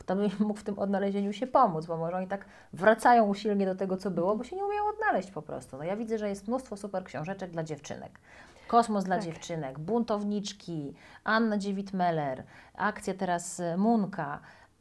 [0.00, 3.74] kto by mógł w tym odnalezieniu się pomóc, bo może oni tak wracają usilnie do
[3.74, 5.76] tego, co było, bo się nie umieją odnaleźć po prostu.
[5.76, 8.20] No ja widzę, że jest mnóstwo super książeczek dla dziewczynek.
[8.68, 9.24] Kosmos dla Tak.
[9.24, 10.94] dziewczynek, Buntowniczki,
[11.24, 12.42] Anna Dziewit-Meller,
[12.74, 14.40] akcja teraz y, Munka.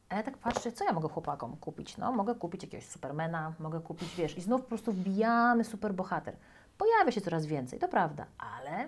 [0.10, 1.98] A ja tak patrzę, co ja mogę chłopakom kupić?
[1.98, 6.36] No, mogę kupić jakiegoś Supermana, mogę kupić, wiesz, i znów po prostu wbijamy superbohater.
[6.78, 8.88] Pojawia się coraz więcej, to prawda, ale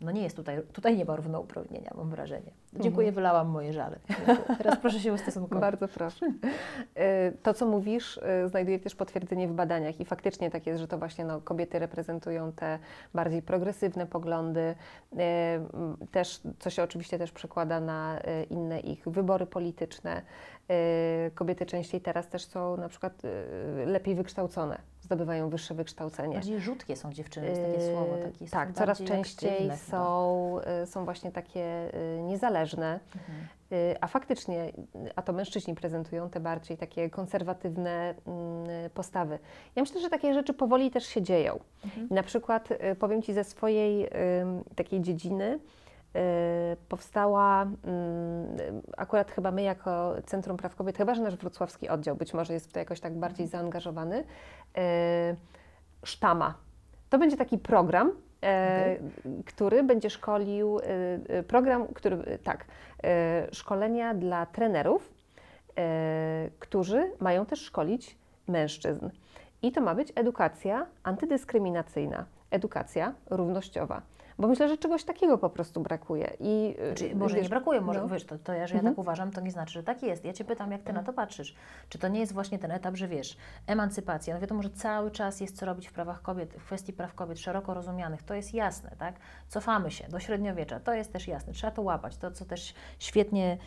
[0.00, 2.50] no nie jest tutaj, tutaj nie ma równouprawnienia, mam wrażenie.
[2.80, 3.98] Dziękuję, wylałam moje żale.
[4.58, 5.60] Teraz proszę się ustosunkować.
[5.60, 6.26] Bardzo proszę.
[6.26, 10.88] Y, To, co mówisz, y, znajduje też potwierdzenie w badaniach i faktycznie tak jest, że
[10.88, 12.78] to właśnie no, kobiety reprezentują te
[13.14, 14.74] bardziej progresywne poglądy,
[15.12, 15.16] y,
[16.12, 18.20] też, co się oczywiście też przekłada na
[18.50, 20.22] inne ich wybory polityczne.
[20.70, 26.34] Y, Kobiety częściej teraz też są na przykład y, lepiej wykształcone, zdobywają wyższe wykształcenie.
[26.34, 28.16] Bardziej rzutkie są dziewczyny, jest takie słowo.
[28.24, 33.48] Takie są tak, coraz częściej są, y, są właśnie takie y, niezależne, Mhm.
[33.72, 34.72] y, a faktycznie, y,
[35.16, 39.38] a to mężczyźni prezentują te bardziej takie konserwatywne mm, postawy.
[39.76, 41.58] Ja myślę, że takie rzeczy powoli też się dzieją.
[41.84, 42.08] Mhm.
[42.10, 44.08] Na przykład y, powiem Ci ze swojej
[44.76, 45.58] takiej dziedziny, y,
[46.88, 47.76] powstała mm,
[48.96, 52.68] akurat chyba my jako Centrum Praw Kobiet, chyba że nasz wrocławski oddział być może jest
[52.68, 54.24] w to jakoś tak bardziej zaangażowany,
[54.78, 55.36] y,
[56.04, 56.54] Sztama.
[57.10, 58.96] To będzie taki program, e,
[59.46, 60.78] który będzie szkolił,
[61.28, 62.64] e, program, który, tak,
[63.52, 65.14] szkolenia dla trenerów,
[66.58, 69.10] którzy mają też szkolić mężczyzn.
[69.62, 74.02] I to ma być edukacja antydyskryminacyjna, edukacja równościowa.
[74.38, 76.36] Bo myślę, że czegoś takiego po prostu brakuje.
[76.40, 78.08] I, y, Czyli może wiesz, nie brakuje, może no.
[78.08, 78.94] wiesz, to, to ja, że ja Mhm.
[78.94, 80.24] tak uważam, to nie znaczy, że tak jest.
[80.24, 81.54] Ja Cię pytam, jak Ty na to patrzysz.
[81.88, 83.36] Czy to nie jest właśnie ten etap, że wiesz,
[83.66, 87.14] emancypacja, no wiadomo, że cały czas jest co robić w prawach kobiet, w kwestii praw
[87.14, 89.14] kobiet szeroko rozumianych, to jest jasne, tak?
[89.48, 93.58] Cofamy się do średniowiecza, to jest też jasne, trzeba to łapać, to co też świetnie...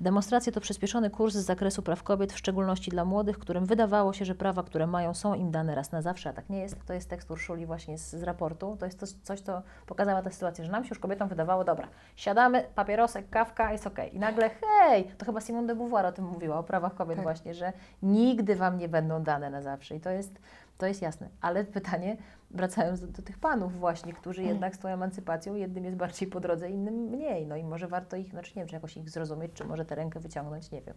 [0.00, 4.24] Demonstracje to przyspieszony kurs z zakresu praw kobiet, w szczególności dla młodych, którym wydawało się,
[4.24, 6.76] że prawa, które mają, są im dane raz na zawsze, a tak nie jest.
[6.86, 8.76] To jest tekst Urszuli właśnie z, z raportu.
[8.80, 11.88] To jest to, coś, co pokazała ta sytuacja, że nam się już kobietom wydawało, dobra,
[12.16, 14.16] siadamy, papierosek, kawka, jest okej.
[14.16, 17.22] I nagle, hej, to chyba Simone de Beauvoir o tym mówiła, o prawach kobiet Tak.
[17.22, 17.72] właśnie, że
[18.02, 19.96] nigdy Wam nie będą dane na zawsze.
[19.96, 20.38] I to jest,
[20.78, 21.28] to jest jasne.
[21.40, 22.16] Ale pytanie,
[22.50, 26.40] wracając do, do tych panów właśnie, którzy jednak z tą emancypacją, jednym jest bardziej po
[26.40, 27.46] drodze, innym mniej.
[27.46, 29.94] No i może warto ich, znaczy nie wiem, czy jakoś ich zrozumieć, czy może tę
[29.94, 30.94] rękę wyciągnąć, nie wiem.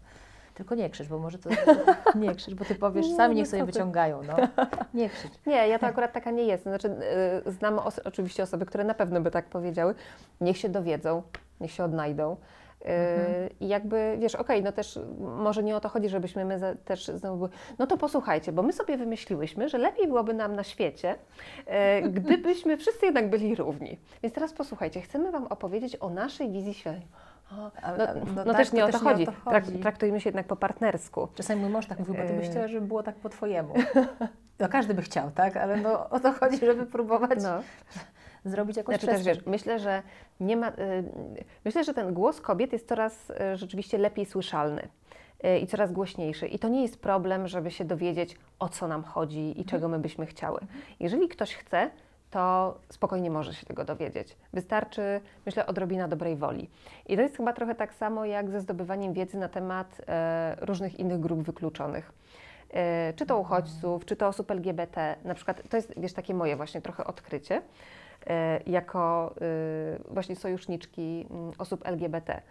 [0.54, 1.50] Tylko nie krzycz, bo może to...
[2.16, 4.36] Nie krzycz, bo Ty powiesz, Nie, sami no niech sobie wyciągają, no.
[4.94, 5.32] Nie krzycz.
[5.46, 6.64] Nie, ja to akurat taka nie jest.
[6.64, 6.88] Znaczy,
[7.48, 9.96] y, znam os- oczywiście osoby, które na pewno by tak powiedziały.
[10.42, 11.24] Niech się dowiedzą,
[11.62, 12.38] niech się odnajdą.
[12.86, 13.50] Mhm.
[13.60, 17.06] I jakby, wiesz, okej, no też może nie o to chodzi, żebyśmy my za, też
[17.06, 21.16] znowu no to posłuchajcie, bo my sobie wymyśliłyśmy, że lepiej byłoby nam na świecie,
[21.66, 24.00] e, gdybyśmy wszyscy jednak byli równi.
[24.24, 27.00] Więc teraz posłuchajcie, chcemy Wam opowiedzieć o naszej wizji świata.
[27.52, 27.56] O,
[27.98, 28.06] No,
[28.36, 29.26] no, no tak, też to nie o też to nie o chodzi.
[29.26, 29.80] to chodzi.
[29.80, 31.28] traktujmy się jednak po partnersku.
[31.36, 32.52] Czasami mój mąż tak mówi, bo ty byś Yy.
[32.52, 33.74] chciała, żeby było tak po twojemu.
[34.60, 35.58] No każdy by chciał, tak?
[35.58, 37.62] Ale no o to chodzi, żeby próbować No.
[38.46, 39.36] Zrobić jakąś Znaczy też przestrzeń.
[39.36, 40.04] wiesz, myślę, że
[40.40, 40.74] nie ma, y,
[41.66, 44.88] myślę, że ten głos kobiet jest coraz y, rzeczywiście lepiej słyszalny
[45.46, 46.48] y, i coraz głośniejszy.
[46.48, 50.00] I to nie jest problem, żeby się dowiedzieć, o co nam chodzi i czego my
[50.00, 50.60] byśmy chciały.
[51.00, 51.92] Jeżeli ktoś chce,
[52.32, 54.38] to spokojnie może się tego dowiedzieć.
[54.54, 56.70] Wystarczy, myślę, odrobina dobrej woli.
[57.06, 61.00] I to jest chyba trochę tak samo jak ze zdobywaniem wiedzy na temat e, różnych
[61.00, 62.12] innych grup wykluczonych.
[62.74, 65.16] E, czy to uchodźców, czy to osób LGBT.
[65.24, 67.62] Na przykład to jest, wiesz, takie moje właśnie trochę odkrycie
[68.66, 72.42] jako e, właśnie sojuszniczki mm, osób LGBT.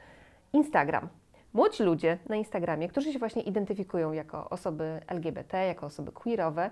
[0.53, 1.09] Instagram.
[1.53, 6.71] Młodzi ludzie na Instagramie, którzy się właśnie identyfikują jako osoby LGBT, jako osoby queerowe,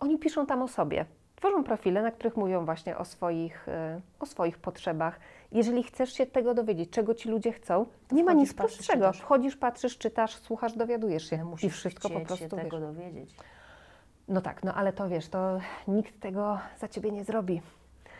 [0.00, 1.04] oni piszą tam o sobie.
[1.36, 5.20] Tworzą profile, na których mówią właśnie o swoich, e, o swoich potrzebach.
[5.52, 8.98] Jeżeli chcesz się tego dowiedzieć, czego ci ludzie chcą, To nie ma nic prostszego.
[8.98, 9.18] czytasz.
[9.20, 12.86] Wchodzisz, patrzysz, czytasz, słuchasz, dowiadujesz się i wszystko po prostu się tego wiesz.
[12.86, 13.36] dowiedzieć.
[14.28, 17.62] No tak, no ale to wiesz, to nikt tego za ciebie nie zrobi.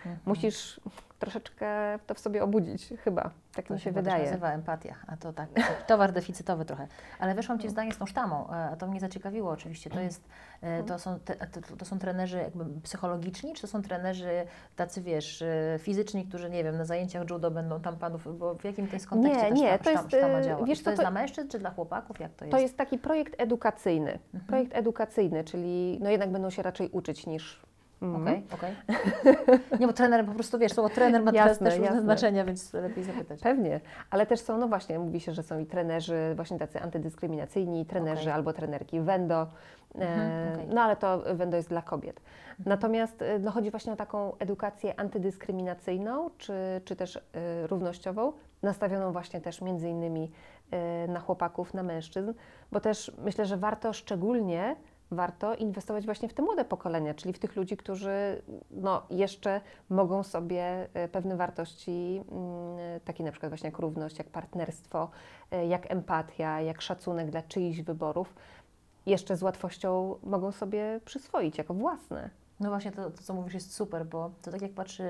[0.07, 0.19] Mhm.
[0.27, 0.81] Musisz
[1.19, 3.31] troszeczkę to w sobie obudzić, chyba.
[3.55, 4.25] Tak To mi się też wydaje.
[4.25, 5.63] nazywa empatia, a to tak, to
[5.95, 6.87] towar deficytowy trochę.
[7.19, 9.91] Ale weszłam Ci w zdanie z tą sztamą, e, a to mnie zaciekawiło oczywiście.
[9.91, 10.29] To, jest,
[10.63, 14.47] e, to, są, te, to, to są trenerzy jakby psychologiczni, czy to są trenerzy
[14.77, 18.65] tacy, wiesz, e, fizyczni, którzy, nie wiem, na zajęciach judo będą tam panów, bo w
[18.65, 20.65] jakim to jest kontekście Nie, ta nie, sztam, to jest, sztama działa?
[20.65, 22.21] wiesz to co, jest to- dla mężczyzn, czy dla chłopaków?
[22.21, 22.53] Jak to jest?
[22.57, 24.19] To jest taki projekt edukacyjny.
[24.35, 24.45] Mhm.
[24.47, 27.63] Projekt edukacyjny, czyli no jednak będą się raczej uczyć niż.
[28.03, 28.23] Mhm.
[28.23, 28.77] Okej, okej.
[29.81, 33.05] Nie, bo trener po prostu, wiesz, słowo trener ma Jasne, też różne znaczenia, więc lepiej
[33.05, 33.41] zapytać.
[33.41, 33.81] Pewnie,
[34.11, 38.23] ale też są, no właśnie, mówi się, że są i trenerzy właśnie tacy antydyskryminacyjni, trenerzy
[38.23, 38.33] Okej.
[38.33, 39.47] albo trenerki Wendo,
[39.95, 40.69] Mhm, e, okej.
[40.75, 42.21] no ale to Wendo jest dla kobiet.
[42.67, 47.21] Natomiast e, no, chodzi właśnie o taką edukację antydyskryminacyjną, czy, czy też e,
[47.67, 48.33] równościową,
[48.63, 50.31] nastawioną właśnie też między innymi
[50.71, 52.33] e, na chłopaków, na mężczyzn,
[52.73, 54.77] bo też myślę, że warto szczególnie
[55.11, 60.23] warto inwestować właśnie w te młode pokolenia, czyli w tych ludzi, którzy no, jeszcze mogą
[60.23, 65.11] sobie e, pewne wartości, mm, takie na przykład właśnie jak równość, jak partnerstwo,
[65.51, 68.35] e, jak empatia, jak szacunek dla czyichś wyborów,
[69.07, 72.31] jeszcze z łatwością mogą sobie przyswoić jako własne.
[72.61, 75.09] No właśnie to, to, co mówisz, jest super, bo to tak jak patrzy,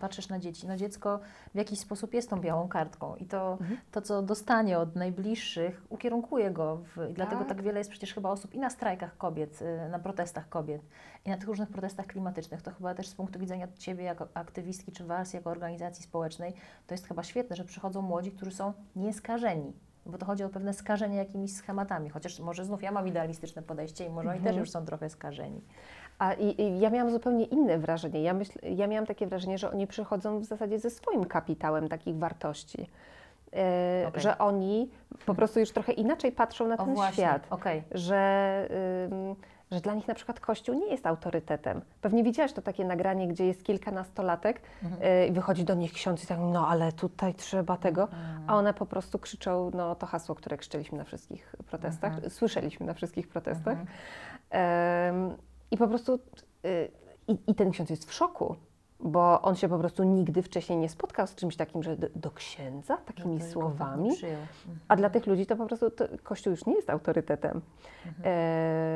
[0.00, 1.20] patrzysz na dzieci, no dziecko
[1.54, 3.80] w jakiś sposób jest tą białą kartką i to, Mhm.
[3.92, 6.76] to co dostanie od najbliższych, ukierunkuje go.
[6.76, 7.48] W, i dlatego Tak.
[7.48, 10.82] tak wiele jest przecież chyba osób i na strajkach kobiet, y, na protestach kobiet
[11.24, 12.62] i na tych różnych protestach klimatycznych.
[12.62, 16.54] To chyba też z punktu widzenia Ciebie jako aktywistki czy Was jako organizacji społecznej,
[16.86, 19.72] to jest chyba świetne, że przychodzą młodzi, którzy są nieskażeni.
[20.08, 24.04] Bo to chodzi o pewne skażenie jakimiś schematami, chociaż może znów ja mam idealistyczne podejście
[24.06, 24.54] i może oni Mhm.
[24.54, 25.60] też już są trochę skażeni.
[26.18, 28.22] A i, i ja miałam zupełnie inne wrażenie.
[28.22, 32.16] Ja, myśl, ja miałam takie wrażenie, że oni przychodzą w zasadzie ze swoim kapitałem takich
[32.18, 32.86] wartości.
[33.52, 34.22] E, Okej.
[34.22, 34.90] Że oni
[35.26, 37.46] po prostu już trochę inaczej patrzą na O ten właśnie, świat.
[37.50, 37.82] okej.
[37.90, 38.68] że,
[39.70, 41.80] że dla nich na przykład Kościół nie jest autorytetem.
[42.00, 45.02] Pewnie widziałaś to takie nagranie, gdzie jest kilka nastolatek Mhm.
[45.02, 48.44] y, i wychodzi do nich ksiądz i tak, no ale tutaj trzeba tego, Mhm.
[48.46, 52.30] a one po prostu krzyczą no, to hasło, które krzyczeliśmy na wszystkich protestach, Mhm.
[52.30, 53.76] słyszeliśmy na wszystkich protestach.
[53.78, 53.86] Mhm.
[55.70, 56.14] I po prostu
[56.66, 56.90] y,
[57.28, 58.56] i, i ten ksiądz jest w szoku.
[59.00, 62.30] Bo on się po prostu nigdy wcześniej nie spotkał z czymś takim, że do, do
[62.30, 64.12] księdza, takimi No tak słowami.
[64.12, 64.40] przyjął.
[64.40, 64.78] Mhm.
[64.88, 67.60] A dla tych ludzi to po prostu to Kościół już nie jest autorytetem.
[68.06, 68.24] Mhm.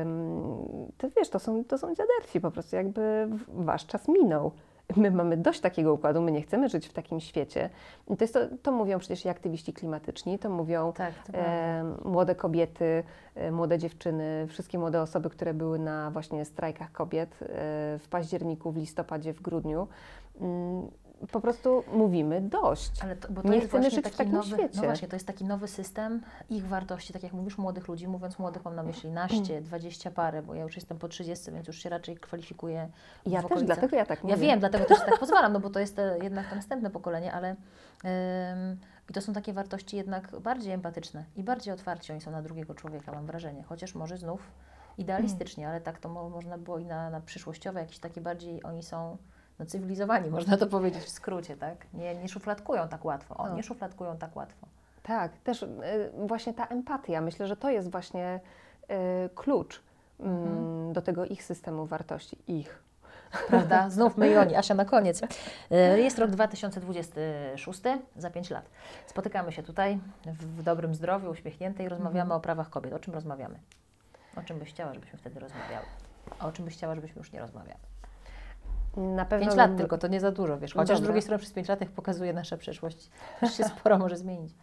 [0.09, 4.53] Em, to wiesz, to są, to są dziaderci po prostu, jakby wasz czas minął.
[4.97, 7.71] My mamy dość takiego układu, my nie chcemy żyć w takim świecie.
[8.09, 11.95] I to, jest to, to mówią przecież i aktywiści klimatyczni, to mówią Tak, to e,
[12.05, 17.47] młode kobiety, e, młode dziewczyny, wszystkie młode osoby, które były na właśnie strajkach kobiet e,
[17.99, 19.89] w październiku, w listopadzie, w grudniu.
[21.21, 22.91] Mm, po prostu mówimy dość.
[23.03, 24.77] Ale to, bo to Nie jest chcemy właśnie żyć w taki takim nowy, świecie.
[24.77, 28.39] No właśnie, to jest taki nowy system ich wartości, tak jak mówisz, młodych ludzi, mówiąc
[28.39, 31.79] młodych mam na myśli naście, dwadzieścia parę, bo ja już jestem po 30, więc już
[31.79, 32.89] się raczej kwalifikuję
[33.27, 34.35] w Ja też, dlatego ja tak mówię.
[34.35, 37.33] Ja wiem, dlatego też tak pozwalam, no bo to jest e, jednak to następne pokolenie,
[37.33, 37.57] ale ym,
[39.11, 42.75] i to są takie wartości jednak bardziej empatyczne i bardziej otwarci oni są na drugiego
[42.75, 43.63] człowieka, mam wrażenie.
[43.63, 44.41] Chociaż może znów
[44.99, 48.83] idealistycznie, ale tak to mo, można było i na, na przyszłościowe, jakieś takie bardziej oni
[48.83, 49.17] są
[49.61, 51.77] no, cywilizowani, można to powiedzieć w skrócie, tak?
[51.95, 53.37] Nie, nie szufladkują tak łatwo.
[53.37, 53.55] O, No.
[53.57, 54.67] nie szufladkują tak łatwo.
[55.03, 55.69] Tak, też y,
[56.27, 58.41] właśnie ta empatia, myślę, że to jest właśnie
[58.91, 59.83] y, klucz
[60.21, 60.93] mm, Mhm.
[60.93, 62.83] do tego ich systemu wartości, ich.
[63.49, 63.89] Prawda?
[63.91, 64.57] Znów my i oni.
[64.57, 65.21] Asia na koniec.
[65.71, 67.81] E, Jest rok 2026,
[68.17, 68.65] za 5 lat.
[69.07, 72.39] Spotykamy się tutaj w dobrym zdrowiu, uśmiechnięte i rozmawiamy Mhm.
[72.39, 72.93] o prawach kobiet.
[72.93, 73.59] O czym rozmawiamy?
[74.37, 75.87] O czym byś chciała, żebyśmy wtedy rozmawiały?
[76.39, 77.79] A o czym byś chciała, żebyśmy już nie rozmawiały?
[78.97, 80.75] Na pewno 5 lat tylko, to nie za dużo, wiesz.
[80.75, 81.05] Chociaż z Dobra.
[81.05, 83.11] drugiej strony przez 5 lat, pokazuje nasza przeszłość,
[83.41, 84.53] też się sporo może zmienić.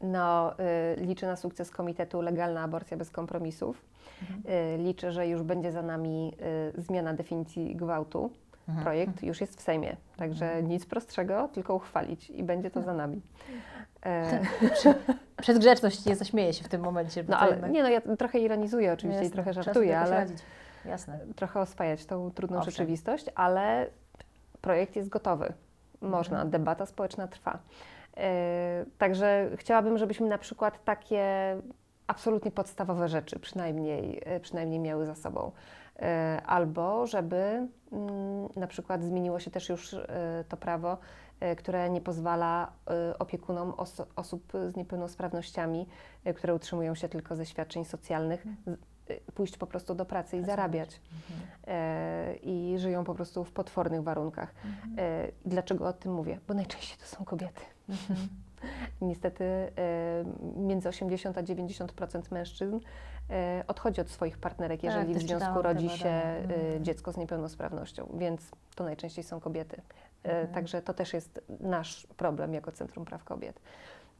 [0.00, 3.84] No, y, liczę na sukces Komitetu Legalna Aborcja bez kompromisów.
[4.22, 4.56] Mhm.
[4.74, 6.34] Y, liczę, że już będzie za nami
[6.76, 8.30] y, zmiana definicji gwałtu.
[8.68, 8.84] Mhm.
[8.84, 13.20] Projekt już jest w Sejmie, także nic prostszego, tylko uchwalić i będzie to za nami.
[14.06, 14.40] E,
[15.42, 17.24] Przez grzeczność nie zaśmieję się w tym momencie.
[17.28, 20.38] no ale nie, no ja trochę ironizuję oczywiście i Jasne, trochę trzeba żartuję, ale radzić.
[20.88, 21.20] Jasne.
[21.36, 22.70] trochę oswajać tą trudną Owszem.
[22.70, 23.86] rzeczywistość, ale
[24.60, 25.52] projekt jest gotowy.
[26.00, 26.50] Można, Mhm.
[26.50, 27.58] debata społeczna trwa.
[28.16, 31.56] E, także chciałabym, żebyśmy na przykład takie
[32.06, 35.52] absolutnie podstawowe rzeczy przynajmniej, e, przynajmniej miały za sobą.
[35.98, 37.36] E, albo żeby
[37.92, 40.98] mm, na przykład zmieniło się też już e, to prawo,
[41.58, 42.72] które nie pozwala
[43.18, 43.74] opiekunom
[44.16, 45.86] osób z niepełnosprawnościami,
[46.36, 48.76] które utrzymują się tylko ze świadczeń socjalnych, e,
[49.34, 50.56] pójść po prostu do pracy i Pracować.
[50.56, 51.00] zarabiać
[51.30, 51.48] Mhm.
[51.66, 54.54] e, i żyją po prostu w potwornych warunkach.
[54.64, 54.94] Mhm.
[54.98, 56.38] E, dlaczego o tym mówię?
[56.48, 57.60] Bo najczęściej to są kobiety.
[57.88, 58.18] Mhm.
[59.00, 59.70] Niestety e,
[60.56, 62.80] między 80 a 90% mężczyzn
[63.66, 66.84] odchodzi od swoich partnerek, Tak, jeżeli w związku rodzi się Mhm.
[66.84, 69.82] dziecko z niepełnosprawnością, więc to najczęściej są kobiety.
[70.24, 70.54] Mhm.
[70.54, 73.60] Także to też jest nasz problem jako Centrum Praw Kobiet.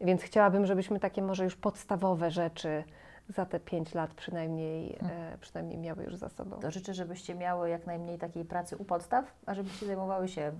[0.01, 2.85] Więc chciałabym, żebyśmy takie może już podstawowe rzeczy
[3.29, 6.57] za te 5 lat przynajmniej, e, przynajmniej miały już za sobą.
[6.61, 10.53] To życzę, żebyście miały jak najmniej takiej pracy u podstaw, a żebyście zajmowały się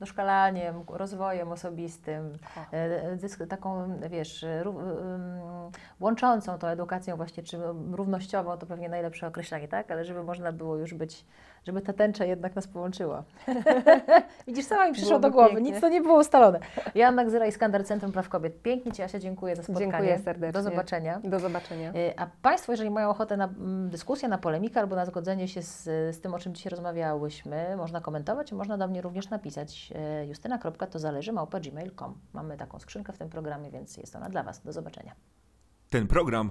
[0.00, 2.38] doszkalaniem, rozwojem osobistym,
[2.72, 4.74] e, dysk- taką, wiesz, ró-
[6.00, 7.58] łączącą tą edukacją właśnie, czy
[7.92, 9.90] równościową, to pewnie najlepsze określenie, tak?
[9.90, 11.24] Ale żeby można było już być,
[11.64, 13.24] żeby ta tęcza jednak nas połączyła.
[14.46, 15.70] Widzisz, sama mi przyszło Byłoby do głowy, pięknie.
[15.70, 16.60] nic to nie było ustalone.
[16.94, 18.62] Joanna Gzyra i Skandar Centrum Praw Kobiet.
[18.62, 19.90] Pięknie Ci, Asia, dziękuję za spotkanie.
[19.90, 20.52] Dziękuję serdecznie.
[20.52, 21.20] Do zobaczenia.
[21.24, 21.90] Do zobaczenia.
[21.94, 25.62] Y, A Państwo, jeżeli mają ochotę na mm, dyskusję, na polemikę albo na zgodzenie się
[25.62, 25.84] z,
[26.16, 29.92] z tym, o czym dzisiaj rozmawiałyśmy, można komentować, można do mnie również napisać
[30.22, 32.14] y, justyna.tozależy małpa gmail.com.
[32.32, 34.62] Mamy taką skrzynkę w tym programie, więc jest ona dla Was.
[34.62, 35.14] Do zobaczenia.
[35.90, 36.50] Ten program